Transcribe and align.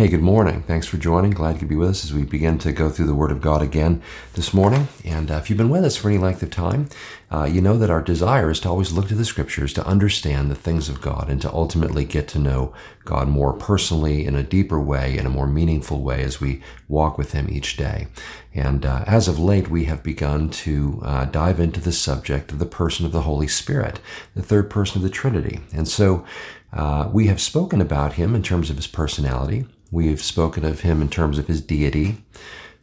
Hey, 0.00 0.08
good 0.08 0.22
morning. 0.22 0.62
Thanks 0.62 0.86
for 0.86 0.96
joining. 0.96 1.32
Glad 1.32 1.52
you 1.52 1.58
could 1.58 1.68
be 1.68 1.76
with 1.76 1.90
us 1.90 2.06
as 2.06 2.14
we 2.14 2.22
begin 2.22 2.56
to 2.60 2.72
go 2.72 2.88
through 2.88 3.04
the 3.04 3.14
Word 3.14 3.30
of 3.30 3.42
God 3.42 3.60
again 3.60 4.00
this 4.32 4.54
morning. 4.54 4.88
And 5.04 5.30
uh, 5.30 5.34
if 5.34 5.50
you've 5.50 5.58
been 5.58 5.68
with 5.68 5.84
us 5.84 5.98
for 5.98 6.08
any 6.08 6.16
length 6.16 6.42
of 6.42 6.48
time, 6.48 6.88
uh, 7.30 7.44
you 7.44 7.60
know 7.60 7.76
that 7.76 7.90
our 7.90 8.00
desire 8.00 8.50
is 8.50 8.60
to 8.60 8.70
always 8.70 8.92
look 8.92 9.08
to 9.08 9.14
the 9.14 9.26
Scriptures 9.26 9.74
to 9.74 9.86
understand 9.86 10.50
the 10.50 10.54
things 10.54 10.88
of 10.88 11.02
God 11.02 11.28
and 11.28 11.38
to 11.42 11.52
ultimately 11.52 12.06
get 12.06 12.28
to 12.28 12.38
know 12.38 12.72
God 13.04 13.28
more 13.28 13.52
personally 13.52 14.24
in 14.24 14.34
a 14.34 14.42
deeper 14.42 14.80
way, 14.80 15.18
in 15.18 15.26
a 15.26 15.28
more 15.28 15.46
meaningful 15.46 16.00
way 16.00 16.22
as 16.22 16.40
we 16.40 16.62
walk 16.88 17.18
with 17.18 17.32
Him 17.32 17.50
each 17.50 17.76
day. 17.76 18.06
And 18.54 18.86
uh, 18.86 19.04
as 19.06 19.28
of 19.28 19.38
late, 19.38 19.68
we 19.68 19.84
have 19.84 20.02
begun 20.02 20.48
to 20.48 21.02
uh, 21.04 21.24
dive 21.26 21.60
into 21.60 21.78
the 21.78 21.92
subject 21.92 22.52
of 22.52 22.58
the 22.58 22.64
person 22.64 23.04
of 23.04 23.12
the 23.12 23.22
Holy 23.28 23.48
Spirit, 23.48 24.00
the 24.34 24.42
third 24.42 24.70
person 24.70 24.96
of 24.96 25.02
the 25.02 25.10
Trinity. 25.10 25.60
And 25.74 25.86
so 25.86 26.24
uh, 26.72 27.10
we 27.12 27.26
have 27.26 27.38
spoken 27.38 27.82
about 27.82 28.14
Him 28.14 28.34
in 28.34 28.42
terms 28.42 28.70
of 28.70 28.76
His 28.76 28.86
personality. 28.86 29.66
We've 29.90 30.22
spoken 30.22 30.64
of 30.64 30.80
him 30.80 31.02
in 31.02 31.08
terms 31.08 31.38
of 31.38 31.46
his 31.46 31.60
deity. 31.60 32.18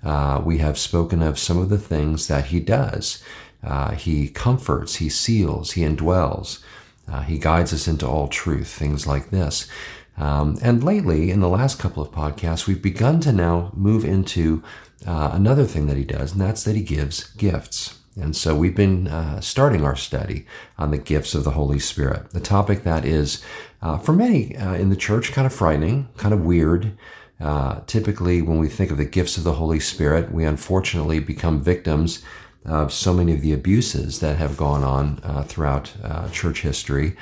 Uh, 0.03 0.41
we 0.43 0.59
have 0.59 0.77
spoken 0.77 1.21
of 1.21 1.39
some 1.39 1.57
of 1.57 1.69
the 1.69 1.77
things 1.77 2.27
that 2.27 2.45
he 2.45 2.59
does. 2.59 3.23
Uh, 3.63 3.91
he 3.91 4.29
comforts, 4.29 4.95
he 4.95 5.09
seals, 5.09 5.71
he 5.71 5.81
indwells, 5.81 6.59
uh, 7.11 7.21
he 7.21 7.39
guides 7.39 7.73
us 7.73 7.87
into 7.87 8.07
all 8.07 8.27
truth, 8.27 8.67
things 8.67 9.07
like 9.07 9.29
this. 9.29 9.67
Um, 10.17 10.57
and 10.61 10.83
lately, 10.83 11.31
in 11.31 11.39
the 11.39 11.49
last 11.49 11.79
couple 11.79 12.03
of 12.03 12.11
podcasts, 12.11 12.67
we've 12.67 12.81
begun 12.81 13.19
to 13.21 13.31
now 13.31 13.71
move 13.75 14.03
into 14.03 14.63
uh, 15.05 15.31
another 15.33 15.65
thing 15.65 15.87
that 15.87 15.97
he 15.97 16.03
does, 16.03 16.31
and 16.33 16.41
that's 16.41 16.63
that 16.63 16.75
he 16.75 16.83
gives 16.83 17.29
gifts. 17.31 17.99
And 18.19 18.35
so 18.35 18.55
we've 18.55 18.75
been 18.75 19.07
uh, 19.07 19.41
starting 19.41 19.85
our 19.85 19.95
study 19.95 20.45
on 20.77 20.91
the 20.91 20.97
gifts 20.97 21.35
of 21.35 21.43
the 21.43 21.51
Holy 21.51 21.79
Spirit, 21.79 22.31
the 22.31 22.39
topic 22.39 22.83
that 22.83 23.05
is, 23.05 23.43
uh, 23.81 23.97
for 23.97 24.13
many 24.13 24.55
uh, 24.57 24.73
in 24.73 24.89
the 24.89 24.95
church, 24.95 25.31
kind 25.31 25.45
of 25.45 25.53
frightening, 25.53 26.09
kind 26.17 26.33
of 26.33 26.43
weird. 26.43 26.97
Uh, 27.39 27.81
typically, 27.85 28.41
when 28.41 28.57
we 28.57 28.67
think 28.67 28.89
of 28.89 28.97
the 28.97 29.05
gifts 29.05 29.37
of 29.37 29.43
the 29.43 29.53
Holy 29.53 29.79
Spirit, 29.79 30.31
we 30.31 30.43
unfortunately 30.43 31.19
become 31.19 31.61
victims 31.61 32.23
of 32.65 32.91
so 32.91 33.13
many 33.13 33.33
of 33.33 33.41
the 33.41 33.53
abuses 33.53 34.19
that 34.19 34.37
have 34.37 34.57
gone 34.57 34.83
on 34.83 35.19
uh, 35.23 35.43
throughout 35.43 35.93
uh, 36.03 36.27
church 36.29 36.61
history, 36.61 37.15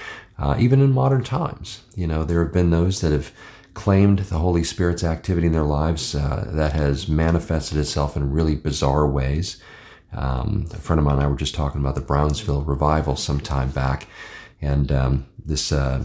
even 0.57 0.81
in 0.81 0.91
modern 0.91 1.23
times. 1.23 1.81
You 1.95 2.07
know, 2.07 2.23
there 2.23 2.41
have 2.43 2.53
been 2.53 2.71
those 2.71 3.01
that 3.01 3.11
have 3.11 3.31
claimed 3.73 4.19
the 4.19 4.39
Holy 4.39 4.63
Spirit's 4.63 5.03
activity 5.03 5.47
in 5.47 5.53
their 5.53 5.63
lives 5.63 6.13
that 6.13 6.71
has 6.71 7.09
manifested 7.09 7.77
itself 7.77 8.15
in 8.15 8.31
really 8.31 8.55
bizarre 8.55 9.05
ways. 9.05 9.61
Um, 10.15 10.67
a 10.71 10.77
friend 10.77 10.99
of 10.99 11.05
mine 11.05 11.15
and 11.15 11.23
I 11.23 11.27
were 11.27 11.35
just 11.35 11.55
talking 11.55 11.81
about 11.81 11.95
the 11.95 12.01
Brownsville 12.01 12.63
revival 12.63 13.15
some 13.15 13.39
time 13.39 13.71
back, 13.71 14.07
and 14.61 14.91
um, 14.91 15.25
this 15.45 15.71
uh, 15.71 16.03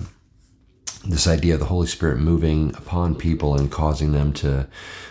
this 1.04 1.26
idea 1.26 1.54
of 1.54 1.60
the 1.60 1.66
Holy 1.66 1.86
Spirit 1.86 2.18
moving 2.18 2.74
upon 2.76 3.14
people 3.14 3.56
and 3.56 3.70
causing 3.70 4.12
them 4.12 4.32
to 4.34 4.68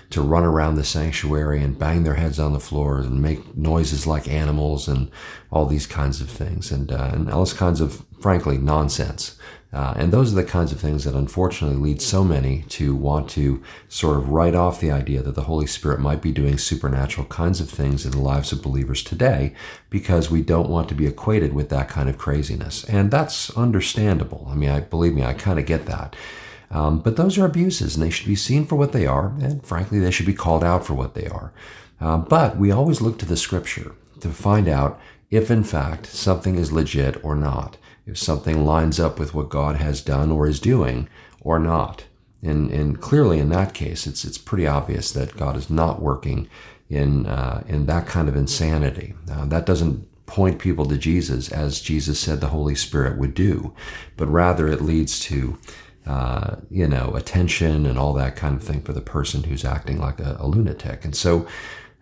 to 0.09 0.21
run 0.21 0.43
around 0.43 0.75
the 0.75 0.83
sanctuary 0.83 1.61
and 1.61 1.77
bang 1.77 2.03
their 2.03 2.15
heads 2.15 2.39
on 2.39 2.53
the 2.53 2.59
floors 2.59 3.05
and 3.05 3.21
make 3.21 3.55
noises 3.55 4.07
like 4.07 4.27
animals 4.27 4.87
and 4.87 5.11
all 5.51 5.65
these 5.65 5.85
kinds 5.85 6.19
of 6.21 6.29
things 6.29 6.71
and 6.71 6.91
uh, 6.91 7.11
and 7.13 7.29
all 7.31 7.39
those 7.39 7.53
kinds 7.53 7.81
of 7.81 8.03
frankly 8.19 8.57
nonsense. 8.57 9.37
Uh, 9.71 9.93
and 9.97 10.11
those 10.11 10.31
are 10.31 10.35
the 10.35 10.43
kinds 10.43 10.71
of 10.71 10.79
things 10.79 11.03
that 11.03 11.13
unfortunately 11.13 11.77
lead 11.77 12.01
so 12.01 12.23
many 12.23 12.63
to 12.69 12.95
want 12.95 13.29
to 13.29 13.61
sort 13.87 14.17
of 14.17 14.29
write 14.29 14.55
off 14.55 14.81
the 14.81 14.89
idea 14.89 15.21
that 15.21 15.35
the 15.35 15.43
Holy 15.43 15.67
Spirit 15.67 15.99
might 15.99 16.23
be 16.23 16.31
doing 16.31 16.57
supernatural 16.57 17.27
kinds 17.27 17.61
of 17.61 17.69
things 17.69 18.03
in 18.03 18.11
the 18.11 18.19
lives 18.19 18.51
of 18.51 18.63
believers 18.63 19.03
today 19.03 19.53
because 19.91 20.31
we 20.31 20.41
don't 20.41 20.69
want 20.69 20.89
to 20.89 20.95
be 20.95 21.05
equated 21.05 21.53
with 21.53 21.69
that 21.69 21.87
kind 21.87 22.09
of 22.09 22.17
craziness. 22.17 22.83
And 22.85 23.11
that's 23.11 23.55
understandable. 23.55 24.47
I 24.49 24.55
mean, 24.55 24.71
I 24.71 24.79
believe 24.79 25.13
me, 25.13 25.23
I 25.23 25.33
kind 25.35 25.59
of 25.59 25.67
get 25.67 25.85
that. 25.85 26.15
Um, 26.71 26.99
but 26.99 27.17
those 27.17 27.37
are 27.37 27.45
abuses 27.45 27.95
and 27.95 28.03
they 28.03 28.09
should 28.09 28.27
be 28.27 28.35
seen 28.35 28.65
for 28.65 28.75
what 28.75 28.91
they 28.91 29.05
are. 29.07 29.33
And 29.41 29.65
frankly, 29.65 29.99
they 29.99 30.11
should 30.11 30.25
be 30.25 30.33
called 30.33 30.63
out 30.63 30.85
for 30.85 30.93
what 30.93 31.15
they 31.15 31.27
are. 31.27 31.51
Uh, 31.99 32.17
but 32.17 32.57
we 32.57 32.71
always 32.71 33.01
look 33.01 33.17
to 33.19 33.25
the 33.25 33.37
scripture 33.37 33.93
to 34.21 34.29
find 34.29 34.67
out 34.67 34.99
if 35.31 35.49
in 35.49 35.63
fact 35.63 36.05
something 36.05 36.55
is 36.55 36.71
legit 36.71 37.23
or 37.23 37.35
not 37.35 37.77
if 38.09 38.17
something 38.17 38.65
lines 38.65 38.99
up 38.99 39.19
with 39.19 39.33
what 39.33 39.49
God 39.49 39.77
has 39.77 40.01
done 40.01 40.31
or 40.31 40.47
is 40.47 40.59
doing 40.59 41.07
or 41.41 41.59
not. 41.59 42.05
And, 42.41 42.71
and 42.71 42.99
clearly 42.99 43.39
in 43.39 43.49
that 43.49 43.73
case, 43.73 44.07
it's, 44.07 44.25
it's 44.25 44.37
pretty 44.37 44.65
obvious 44.65 45.11
that 45.11 45.37
God 45.37 45.55
is 45.55 45.69
not 45.69 46.01
working 46.01 46.49
in, 46.89 47.25
uh, 47.25 47.63
in 47.67 47.85
that 47.85 48.07
kind 48.07 48.27
of 48.27 48.35
insanity. 48.35 49.13
Uh, 49.31 49.45
that 49.45 49.65
doesn't 49.65 50.07
point 50.25 50.59
people 50.59 50.85
to 50.85 50.97
Jesus 50.97 51.51
as 51.51 51.81
Jesus 51.81 52.19
said 52.19 52.39
the 52.39 52.47
Holy 52.47 52.75
Spirit 52.75 53.17
would 53.17 53.33
do, 53.33 53.73
but 54.15 54.27
rather 54.27 54.67
it 54.67 54.81
leads 54.81 55.19
to, 55.21 55.57
uh, 56.05 56.57
you 56.69 56.87
know, 56.87 57.13
attention 57.15 57.85
and 57.85 57.99
all 57.99 58.13
that 58.13 58.35
kind 58.35 58.55
of 58.55 58.63
thing 58.63 58.81
for 58.81 58.93
the 58.93 59.01
person 59.01 59.43
who's 59.43 59.65
acting 59.65 59.99
like 59.99 60.19
a, 60.19 60.37
a 60.39 60.47
lunatic. 60.47 61.05
And 61.05 61.15
so, 61.15 61.47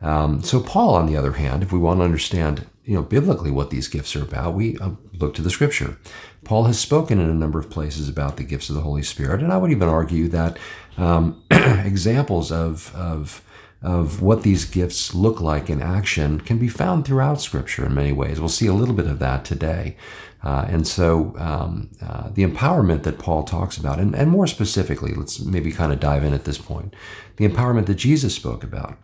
um, 0.02 0.42
so 0.44 0.62
Paul, 0.62 0.96
on 0.96 1.08
the 1.08 1.18
other 1.18 1.34
hand, 1.34 1.64
if 1.64 1.72
we 1.72 1.80
want 1.80 2.00
to 2.00 2.06
understand 2.06 2.68
you 2.88 2.96
know, 2.96 3.04
biblically 3.04 3.52
what 3.52 3.70
these 3.70 3.90
gifts 3.90 4.16
are 4.16 4.24
about, 4.24 4.54
we 4.54 4.78
uh, 4.78 4.92
look 5.20 5.34
to 5.36 5.42
the 5.42 5.50
scripture. 5.50 5.98
Paul 6.46 6.64
has 6.64 6.80
spoken 6.80 7.20
in 7.20 7.30
a 7.30 7.34
number 7.34 7.60
of 7.60 7.70
places 7.70 8.08
about 8.08 8.38
the 8.38 8.46
gifts 8.46 8.70
of 8.70 8.76
the 8.76 8.82
Holy 8.82 9.04
Spirit, 9.04 9.44
and 9.44 9.52
I 9.52 9.58
would 9.58 9.72
even 9.72 9.90
argue 9.90 10.30
that 10.30 10.58
um, 10.96 11.44
examples 11.52 12.50
of, 12.50 12.96
of, 12.96 13.44
of 13.82 14.22
what 14.22 14.44
these 14.44 14.64
gifts 14.64 15.14
look 15.14 15.42
like 15.42 15.70
in 15.70 15.82
action 15.82 16.40
can 16.40 16.58
be 16.58 16.70
found 16.70 17.06
throughout 17.06 17.42
scripture 17.42 17.86
in 17.86 17.94
many 17.94 18.14
ways. 18.14 18.40
We'll 18.40 18.48
see 18.48 18.68
a 18.68 18.74
little 18.74 18.96
bit 18.96 19.08
of 19.08 19.20
that 19.20 19.44
today. 19.44 19.98
Uh, 20.44 20.66
and 20.70 20.88
so 20.88 21.34
um, 21.38 21.90
uh, 22.02 22.30
the 22.30 22.46
empowerment 22.46 23.04
that 23.04 23.18
Paul 23.18 23.44
talks 23.44 23.78
about, 23.78 24.00
and, 24.00 24.16
and 24.16 24.30
more 24.30 24.48
specifically, 24.48 25.14
let's 25.14 25.40
maybe 25.40 25.72
kind 25.72 25.92
of 25.92 26.00
dive 26.00 26.24
in 26.24 26.34
at 26.34 26.46
this 26.46 26.58
point, 26.58 26.96
the 27.38 27.48
empowerment 27.48 27.88
that 27.88 27.96
Jesus 27.96 28.36
spoke 28.36 28.64
about 28.64 28.98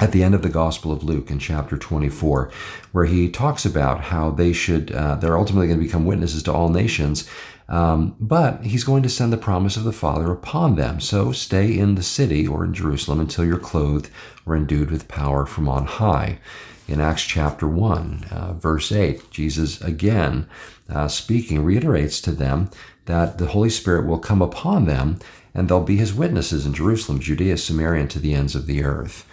at 0.00 0.10
the 0.10 0.24
end 0.24 0.34
of 0.34 0.42
the 0.42 0.48
Gospel 0.48 0.90
of 0.90 1.04
Luke 1.04 1.30
in 1.30 1.38
chapter 1.38 1.76
24, 1.76 2.50
where 2.90 3.04
he 3.04 3.30
talks 3.30 3.64
about 3.64 4.00
how 4.00 4.30
they 4.30 4.52
should, 4.52 4.90
uh, 4.90 5.14
they're 5.14 5.38
ultimately 5.38 5.68
going 5.68 5.78
to 5.78 5.84
become 5.84 6.04
witnesses 6.04 6.42
to 6.42 6.52
all 6.52 6.68
nations. 6.68 7.28
Um, 7.72 8.16
but 8.20 8.66
he's 8.66 8.84
going 8.84 9.02
to 9.02 9.08
send 9.08 9.32
the 9.32 9.38
promise 9.38 9.78
of 9.78 9.84
the 9.84 9.94
Father 9.94 10.30
upon 10.30 10.76
them. 10.76 11.00
So 11.00 11.32
stay 11.32 11.76
in 11.76 11.94
the 11.94 12.02
city 12.02 12.46
or 12.46 12.64
in 12.64 12.74
Jerusalem 12.74 13.18
until 13.18 13.46
you're 13.46 13.58
clothed 13.58 14.10
or 14.44 14.54
endued 14.54 14.90
with 14.90 15.08
power 15.08 15.46
from 15.46 15.68
on 15.70 15.86
high. 15.86 16.38
In 16.86 17.00
Acts 17.00 17.22
chapter 17.22 17.66
1, 17.66 18.26
uh, 18.30 18.52
verse 18.52 18.92
8, 18.92 19.30
Jesus 19.30 19.80
again 19.80 20.46
uh, 20.90 21.08
speaking 21.08 21.64
reiterates 21.64 22.20
to 22.20 22.32
them 22.32 22.70
that 23.06 23.38
the 23.38 23.46
Holy 23.46 23.70
Spirit 23.70 24.06
will 24.06 24.18
come 24.18 24.42
upon 24.42 24.84
them 24.84 25.18
and 25.54 25.66
they'll 25.68 25.82
be 25.82 25.96
his 25.96 26.12
witnesses 26.12 26.66
in 26.66 26.74
Jerusalem, 26.74 27.20
Judea, 27.20 27.56
Samaria, 27.56 28.02
and 28.02 28.10
to 28.10 28.18
the 28.18 28.34
ends 28.34 28.54
of 28.54 28.66
the 28.66 28.84
earth. 28.84 29.26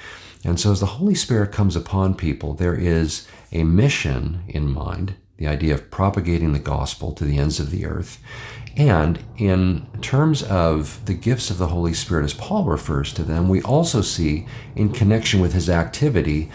And 0.46 0.58
so, 0.58 0.72
as 0.72 0.80
the 0.80 0.86
Holy 0.86 1.16
Spirit 1.16 1.52
comes 1.52 1.76
upon 1.76 2.16
people, 2.16 2.54
there 2.54 2.76
is 2.76 3.28
a 3.52 3.64
mission 3.64 4.44
in 4.48 4.72
mind, 4.72 5.16
the 5.40 5.48
idea 5.48 5.74
of 5.74 5.90
propagating 5.90 6.52
the 6.52 6.60
gospel 6.60 7.14
to 7.14 7.24
the 7.24 7.38
ends 7.38 7.62
of 7.62 7.72
the 7.72 7.86
earth. 7.86 8.22
And 8.76 9.20
in 9.38 9.88
terms 10.02 10.44
of 10.44 11.04
the 11.06 11.14
gifts 11.14 11.50
of 11.50 11.58
the 11.58 11.68
Holy 11.68 11.94
Spirit, 11.94 12.26
as 12.26 12.34
Paul 12.34 12.66
refers 12.66 13.14
to 13.14 13.24
them, 13.24 13.48
we 13.48 13.62
also 13.62 14.02
see 14.02 14.46
in 14.76 14.92
connection 14.92 15.40
with 15.40 15.54
his 15.54 15.70
activity, 15.70 16.52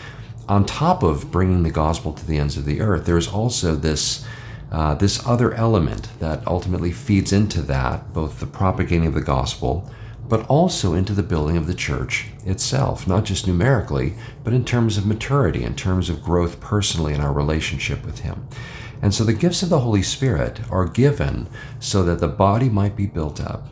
on 0.49 0.67
top 0.67 1.03
of 1.03 1.31
bringing 1.31 1.62
the 1.62 1.71
gospel 1.71 2.12
to 2.12 2.27
the 2.27 2.37
ends 2.39 2.59
of 2.59 2.67
the 2.67 2.81
earth, 2.81 3.06
there's 3.06 3.28
also 3.28 3.75
this. 3.75 4.25
Uh, 4.73 4.93
this 4.93 5.25
other 5.25 5.55
element 5.55 6.09
that 6.19 6.44
ultimately 6.49 6.91
feeds 6.91 7.33
into 7.33 7.62
that, 7.62 8.12
both 8.12 8.41
the 8.41 8.47
propagating 8.47 9.06
of 9.06 9.15
the 9.15 9.21
gospel, 9.21 9.89
but 10.29 10.47
also 10.47 10.95
into 10.95 11.12
the 11.12 11.23
building 11.23 11.57
of 11.57 11.67
the 11.67 11.75
church 11.75 12.29
itself, 12.45 13.07
not 13.07 13.25
just 13.25 13.47
numerically, 13.47 14.15
but 14.43 14.53
in 14.53 14.65
terms 14.65 14.97
of 14.97 15.07
maturity, 15.07 15.62
in 15.62 15.75
terms 15.75 16.09
of 16.09 16.23
growth 16.23 16.61
personally 16.61 17.15
in 17.15 17.21
our 17.21 17.33
relationship 17.33 18.05
with 18.05 18.21
Him. 18.21 18.49
And 19.03 19.15
so 19.15 19.25
the 19.25 19.35
gifts 19.35 19.62
of 19.62 19.69
the 19.69 19.81
Holy 19.81 20.03
Spirit 20.03 20.61
are 20.71 20.89
given 20.89 21.49
so 21.79 22.03
that 22.05 22.21
the 22.21 22.29
body 22.29 22.69
might 22.69 22.97
be 22.97 23.07
built 23.07 23.41
up. 23.41 23.69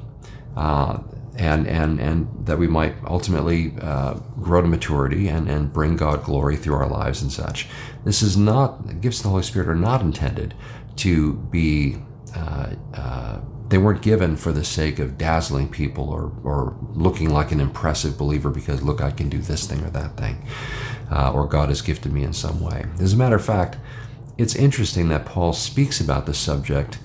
Uh, 0.55 0.99
and, 1.35 1.67
and, 1.67 1.99
and 1.99 2.29
that 2.47 2.59
we 2.59 2.67
might 2.67 2.95
ultimately 3.07 3.72
uh, 3.81 4.15
grow 4.43 4.60
to 4.60 4.69
maturity 4.69 5.28
and, 5.28 5.48
and 5.48 5.72
bring 5.72 5.97
God 5.97 6.25
glory 6.25 6.57
through 6.57 6.75
our 6.75 6.89
lives 6.89 7.22
and 7.22 7.33
such. 7.33 7.69
This 8.05 8.21
is 8.21 8.37
not, 8.37 9.01
gifts 9.01 9.21
of 9.21 9.22
the 9.22 9.28
Holy 9.31 9.43
Spirit 9.43 9.69
are 9.69 9.75
not 9.75 10.03
intended 10.03 10.55
to 10.97 11.33
be 11.34 11.97
uh, 12.37 12.75
uh 12.93 13.41
they 13.72 13.78
weren't 13.78 14.03
given 14.03 14.36
for 14.36 14.53
the 14.53 14.65
sake 14.65 14.98
of 14.98 15.16
dazzling 15.16 15.66
people 15.66 16.10
or, 16.10 16.30
or 16.45 16.77
looking 16.92 17.30
like 17.30 17.51
an 17.53 17.59
impressive 17.59 18.19
believer 18.19 18.51
because, 18.51 18.83
look, 18.83 19.01
I 19.01 19.10
can 19.10 19.30
do 19.30 19.39
this 19.39 19.66
thing 19.66 19.83
or 19.83 19.89
that 19.89 20.15
thing, 20.19 20.47
uh, 21.10 21.33
or 21.33 21.47
God 21.48 21.71
has 21.71 21.80
gifted 21.80 22.13
me 22.13 22.22
in 22.22 22.34
some 22.34 22.60
way. 22.60 22.84
As 23.01 23.15
a 23.15 23.16
matter 23.16 23.36
of 23.36 23.42
fact, 23.42 23.78
it's 24.36 24.54
interesting 24.54 25.09
that 25.09 25.24
Paul 25.24 25.54
speaks 25.54 26.03
about 26.03 26.27
the 26.27 26.34
subject 26.34 26.98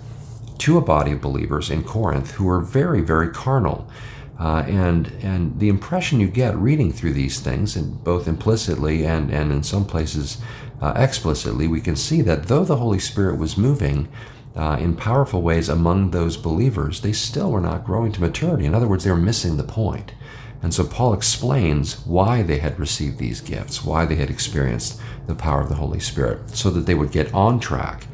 to 0.57 0.77
a 0.77 0.81
body 0.81 1.13
of 1.13 1.21
believers 1.21 1.69
in 1.69 1.85
Corinth 1.85 2.31
who 2.31 2.49
are 2.49 2.59
very, 2.59 2.99
very 2.99 3.29
carnal. 3.29 3.89
Uh, 4.37 4.65
and 4.67 5.07
and 5.23 5.59
the 5.59 5.69
impression 5.69 6.19
you 6.19 6.27
get 6.27 6.55
reading 6.57 6.91
through 6.91 7.13
these 7.13 7.39
things, 7.39 7.75
and 7.75 8.03
both 8.03 8.27
implicitly 8.27 9.03
and, 9.03 9.31
and 9.31 9.51
in 9.51 9.63
some 9.63 9.85
places 9.85 10.37
uh, 10.79 10.93
explicitly, 10.95 11.67
we 11.67 11.81
can 11.81 11.95
see 11.95 12.21
that 12.21 12.43
though 12.47 12.63
the 12.63 12.75
Holy 12.75 12.99
Spirit 12.99 13.39
was 13.39 13.57
moving 13.57 14.07
uh, 14.57 14.77
in 14.79 14.95
powerful 14.95 15.41
ways 15.41 15.69
among 15.69 16.11
those 16.11 16.35
believers, 16.35 17.01
they 17.01 17.13
still 17.13 17.51
were 17.51 17.61
not 17.61 17.85
growing 17.85 18.11
to 18.11 18.21
maturity. 18.21 18.65
In 18.65 18.73
other 18.73 18.87
words, 18.87 19.03
they 19.03 19.11
were 19.11 19.17
missing 19.17 19.55
the 19.55 19.63
point. 19.63 20.13
And 20.63 20.73
so 20.73 20.83
Paul 20.83 21.13
explains 21.13 22.05
why 22.05 22.41
they 22.41 22.57
had 22.57 22.79
received 22.79 23.19
these 23.19 23.39
gifts, 23.39 23.85
why 23.85 24.05
they 24.05 24.15
had 24.15 24.31
experienced 24.31 24.99
the 25.27 25.35
power 25.35 25.61
of 25.61 25.69
the 25.69 25.75
Holy 25.75 25.99
Spirit, 25.99 26.49
so 26.57 26.71
that 26.71 26.87
they 26.87 26.95
would 26.95 27.11
get 27.11 27.31
on 27.33 27.59
track 27.59 28.07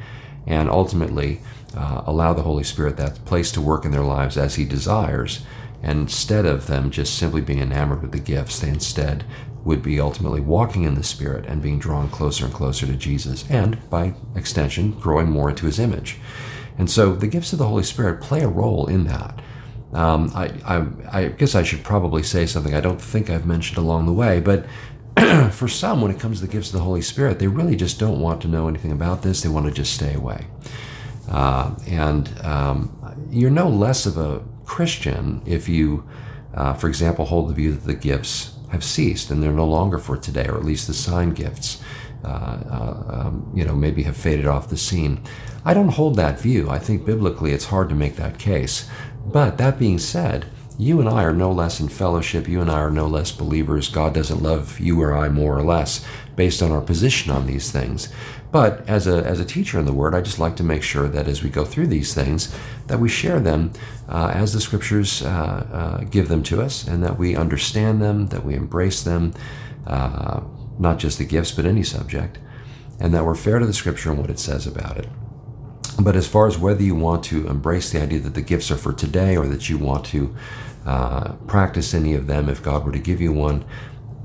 and 0.46 0.70
ultimately 0.70 1.40
uh, 1.76 2.04
allow 2.06 2.34
the 2.34 2.42
Holy 2.42 2.66
Spirit 2.66 2.98
that 2.98 3.24
place 3.24 3.50
to 3.54 3.62
work 3.62 3.86
in 3.86 3.92
their 3.92 4.04
lives 4.04 4.38
as 4.38 4.56
He 4.56 4.66
desires. 4.66 5.46
And 5.82 6.02
instead 6.02 6.46
of 6.46 6.68
them 6.68 6.92
just 6.92 7.18
simply 7.18 7.40
being 7.40 7.60
enamored 7.60 8.02
with 8.02 8.12
the 8.12 8.20
gifts, 8.20 8.60
they 8.60 8.70
instead 8.70 9.24
would 9.64 9.82
be 9.82 10.00
ultimately 10.00 10.42
walking 10.42 10.84
in 10.84 10.96
the 10.96 11.04
Spirit 11.04 11.46
and 11.46 11.62
being 11.62 11.80
drawn 11.80 12.10
closer 12.10 12.46
and 12.46 12.54
closer 12.54 12.86
to 12.86 12.94
Jesus, 12.94 13.50
and 13.50 13.90
by 13.90 14.14
extension, 14.36 14.92
growing 14.92 15.30
more 15.30 15.50
into 15.50 15.66
His 15.66 15.80
image. 15.80 16.18
And 16.78 16.90
so 16.90 17.14
the 17.14 17.28
gifts 17.28 17.54
of 17.54 17.60
the 17.60 17.68
Holy 17.68 17.84
Spirit 17.84 18.22
play 18.22 18.42
a 18.42 18.48
role 18.48 18.88
in 18.88 19.06
that. 19.06 19.42
Um, 19.94 20.32
I, 20.34 20.46
I, 20.66 20.86
I, 21.12 21.28
guess 21.28 21.54
I 21.54 21.62
should 21.62 21.84
probably 21.84 22.24
say 22.24 22.48
something 22.48 22.74
I 22.74 22.82
don't 22.82 23.00
think 23.00 23.30
I've 23.30 23.46
mentioned 23.46 23.78
along 23.78 24.08
the 24.08 24.14
way, 24.14 24.40
but 24.40 24.66
for 25.52 25.68
some, 25.68 26.02
when 26.02 26.10
it 26.10 26.20
comes 26.20 26.40
to 26.40 26.48
the 26.48 26.52
gifts 26.52 26.70
of 26.70 26.74
the 26.74 26.84
Holy 26.84 27.02
Spirit, 27.02 27.38
they 27.38 27.48
really 27.48 27.76
just 27.76 28.00
don't 28.00 28.20
want 28.20 28.42
to 28.42 28.48
know 28.48 28.68
anything 28.68 28.92
about 28.92 29.22
this. 29.22 29.42
They 29.42 29.50
want 29.50 29.68
to 29.68 29.72
just 29.72 29.94
stay 29.94 30.16
away. 30.16 30.48
Uh, 31.30 31.76
and 31.88 32.30
um, 32.44 33.28
you're 33.30 33.52
no 33.52 33.70
less 33.70 34.08
of 34.08 34.18
a 34.18 34.44
Christian 34.66 35.44
if 35.46 35.70
you, 35.70 36.08
uh, 36.56 36.74
for 36.74 36.88
example, 36.88 37.26
hold 37.26 37.50
the 37.50 37.54
view 37.54 37.74
that 37.74 37.86
the 37.86 37.94
gifts 37.94 38.53
have 38.74 38.84
ceased 38.84 39.32
and 39.32 39.42
they're 39.42 39.52
no 39.52 39.66
longer 39.66 39.98
for 39.98 40.18
today, 40.18 40.48
or 40.48 40.58
at 40.58 40.66
least 40.66 40.88
the 40.88 40.94
sign 40.94 41.34
gifts, 41.34 41.82
uh, 42.26 42.28
uh 42.28 43.04
um, 43.08 43.52
you 43.56 43.64
know, 43.64 43.76
maybe 43.76 44.04
have 44.04 44.18
faded 44.18 44.46
off 44.46 44.70
the 44.70 44.78
scene. 44.78 45.22
I 45.64 45.74
don't 45.74 45.90
hold 45.90 46.16
that 46.18 46.40
view. 46.40 46.70
I 46.70 46.80
think 46.80 47.06
biblically 47.06 47.54
it's 47.54 47.66
hard 47.66 47.88
to 47.90 47.96
make 47.96 48.18
that 48.18 48.38
case. 48.38 48.90
But 49.26 49.58
that 49.58 49.80
being 49.80 50.00
said, 50.00 50.46
you 50.78 51.00
and 51.00 51.08
I 51.08 51.24
are 51.24 51.34
no 51.34 51.52
less 51.52 51.80
in 51.80 51.88
fellowship. 51.88 52.48
You 52.48 52.60
and 52.60 52.70
I 52.70 52.80
are 52.80 52.90
no 52.90 53.08
less 53.08 53.32
believers. 53.32 53.90
God 53.90 54.14
doesn't 54.14 54.44
love 54.44 54.80
you 54.80 55.02
or 55.02 55.14
I 55.14 55.30
more 55.30 55.58
or 55.58 55.64
less 55.64 56.06
based 56.36 56.62
on 56.62 56.72
our 56.72 56.82
position 56.82 57.32
on 57.32 57.46
these 57.46 57.72
things. 57.72 58.10
But 58.54 58.88
as 58.88 59.08
a, 59.08 59.26
as 59.26 59.40
a 59.40 59.46
teacher 59.46 59.80
in 59.80 59.86
the 59.88 59.94
Word, 59.94 60.14
I 60.14 60.22
just 60.22 60.38
like 60.38 60.56
to 60.58 60.64
make 60.64 60.84
sure 60.84 61.08
that 61.08 61.28
as 61.28 61.42
we 61.42 61.50
go 61.50 61.66
through 61.66 61.88
these 61.88 62.14
things, 62.14 62.56
that 62.86 63.00
we 63.00 63.10
share 63.10 63.40
them 63.40 63.74
uh, 64.08 64.32
as 64.32 64.54
the 64.54 64.62
Scriptures 64.62 65.24
uh, 65.24 65.66
uh, 65.74 65.98
give 66.04 66.28
them 66.28 66.44
to 66.44 66.62
us, 66.62 66.88
and 66.88 67.04
that 67.04 67.18
we 67.18 67.36
understand 67.36 68.00
them, 68.00 68.28
that 68.28 68.46
we 68.46 68.54
embrace 68.54 69.02
them, 69.02 69.34
uh, 69.88 70.42
not 70.78 71.00
just 71.00 71.18
the 71.18 71.26
gifts, 71.26 71.52
but 71.52 71.66
any 71.66 71.82
subject, 71.82 72.38
and 73.00 73.12
that 73.12 73.26
we're 73.26 73.34
fair 73.34 73.58
to 73.58 73.66
the 73.66 73.74
Scripture 73.74 74.12
and 74.12 74.20
what 74.20 74.30
it 74.30 74.38
says 74.38 74.68
about 74.68 74.98
it. 75.00 75.10
But 76.00 76.16
as 76.16 76.28
far 76.28 76.46
as 76.46 76.56
whether 76.56 76.84
you 76.84 76.94
want 76.94 77.24
to 77.26 77.48
embrace 77.48 77.90
the 77.90 78.04
idea 78.04 78.20
that 78.20 78.36
the 78.36 78.42
gifts 78.44 78.70
are 78.70 78.78
for 78.78 78.94
today 78.94 79.36
or 79.36 79.48
that 79.48 79.68
you 79.68 79.80
want 79.80 80.06
to 80.06 80.36
uh, 80.86 81.34
practice 81.48 81.96
any 81.96 82.14
of 82.14 82.28
them 82.28 82.50
if 82.50 82.62
God 82.62 82.86
were 82.86 82.92
to 82.92 83.00
give 83.00 83.20
you 83.20 83.32
one, 83.32 83.66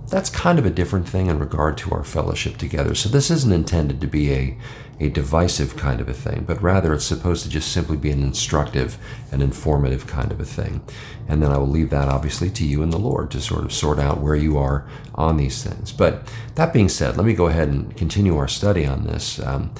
that's 0.08 0.31
kind 0.31 0.58
of 0.58 0.64
a 0.64 0.70
different 0.70 1.08
thing 1.08 1.26
in 1.26 1.38
regard 1.38 1.76
to 1.78 1.90
our 1.90 2.02
fellowship 2.02 2.56
together. 2.56 2.94
So 2.94 3.08
this 3.08 3.31
isn't 3.31 3.52
intended 3.52 4.00
to 4.00 4.06
be 4.06 4.32
a, 4.32 4.58
a 5.00 5.08
divisive 5.10 5.76
kind 5.76 6.00
of 6.00 6.08
a 6.08 6.14
thing, 6.14 6.44
but 6.46 6.62
rather 6.62 6.94
it's 6.94 7.05
supposed 7.05 7.43
to 7.44 7.50
just 7.50 7.70
simply 7.70 7.96
be 7.96 8.10
an 8.10 8.22
instructive 8.22 8.96
and 9.31 9.43
informative 9.43 10.06
kind 10.06 10.32
of 10.32 10.40
a 10.40 10.44
thing. 10.44 10.82
And 11.28 11.43
then 11.43 11.52
I 11.52 11.58
will 11.58 11.69
leave 11.69 11.90
that 11.90 12.08
obviously 12.08 12.49
to 12.50 12.66
you 12.66 12.82
and 12.82 12.93
the 12.93 12.99
Lord 12.99 13.31
to 13.32 13.40
sort 13.40 13.64
of 13.64 13.72
sort 13.72 13.99
out 13.99 14.20
where 14.20 14.34
you 14.34 14.56
are 14.56 14.87
on 15.14 15.37
these 15.37 15.62
things. 15.62 15.93
But 15.93 16.32
that 16.54 16.72
being 16.72 16.88
said, 16.88 17.16
let 17.16 17.26
me 17.26 17.34
go 17.34 17.49
ahead 17.49 17.69
and 17.69 17.94
continue 17.96 18.37
our 18.38 18.49
study 18.49 18.87
on 18.87 19.04
this. 19.04 19.38
Um, 19.40 19.72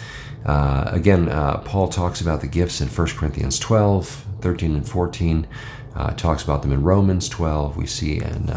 uh, 0.45 0.91
again, 0.93 1.29
uh, 1.29 1.59
Paul 1.59 1.89
talks 1.89 2.21
about 2.21 2.43
the 2.43 2.47
gifts 2.47 2.81
in 2.81 2.89
1 2.89 3.07
Corinthians 3.09 3.59
12, 3.59 4.27
13, 4.41 4.77
and 4.77 4.89
14. 4.89 5.47
Uh, 5.95 6.11
talks 6.13 6.45
about 6.45 6.63
them 6.63 6.71
in 6.71 6.83
Romans 6.83 7.29
12. 7.29 7.77
We 7.77 7.87
see 7.87 8.19
in 8.19 8.51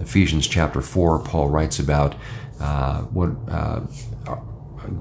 Ephesians 0.00 0.46
chapter 0.46 0.80
4, 0.80 1.20
Paul 1.20 1.48
writes 1.48 1.78
about 1.78 2.14
uh, 2.60 3.02
what 3.02 3.30
uh, 3.48 3.80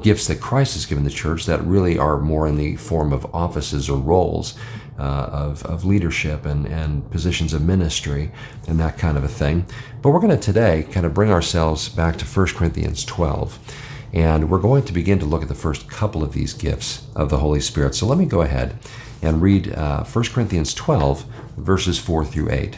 gifts 0.02 0.28
that 0.28 0.40
Christ 0.40 0.74
has 0.74 0.86
given 0.86 1.04
the 1.04 1.10
church 1.10 1.46
that 1.46 1.64
really 1.64 1.98
are 1.98 2.20
more 2.20 2.48
in 2.48 2.58
the 2.58 2.76
form 2.76 3.12
of 3.12 3.26
offices 3.34 3.90
or 3.90 3.98
roles. 3.98 4.56
of, 4.98 5.66
of 5.66 5.86
leadership 5.86 6.46
and, 6.46 6.66
and 6.66 7.10
positions 7.10 7.54
of 7.54 7.62
ministry 7.62 8.34
and 8.68 8.78
that 8.82 8.98
kind 8.98 9.18
of 9.18 9.24
a 9.24 9.30
thing. 9.30 9.66
But 10.02 10.10
we're 10.10 10.20
going 10.20 10.38
to 10.38 10.38
today 10.38 10.86
kind 10.92 11.06
of 11.06 11.14
bring 11.14 11.32
ourselves 11.32 11.88
back 11.88 12.18
to 12.18 12.26
1 12.26 12.48
Corinthians 12.48 13.06
12. 13.06 13.58
And 14.14 14.50
we're 14.50 14.60
going 14.60 14.84
to 14.84 14.94
begin 14.94 15.20
to 15.20 15.26
look 15.26 15.42
at 15.42 15.48
the 15.48 15.56
first 15.56 15.90
couple 15.90 16.24
of 16.24 16.34
these 16.34 16.54
gifts 16.54 17.08
of 17.16 17.30
the 17.30 17.38
Holy 17.38 17.62
Spirit. 17.62 17.96
So 17.96 18.08
let 18.08 18.18
me 18.18 18.26
go 18.26 18.42
ahead 18.42 18.78
and 19.22 19.42
read 19.42 19.74
uh, 19.74 20.04
1 20.04 20.26
Corinthians 20.26 20.74
12, 20.74 21.24
verses 21.58 22.00
4 22.00 22.26
through 22.26 22.52
8. 22.52 22.78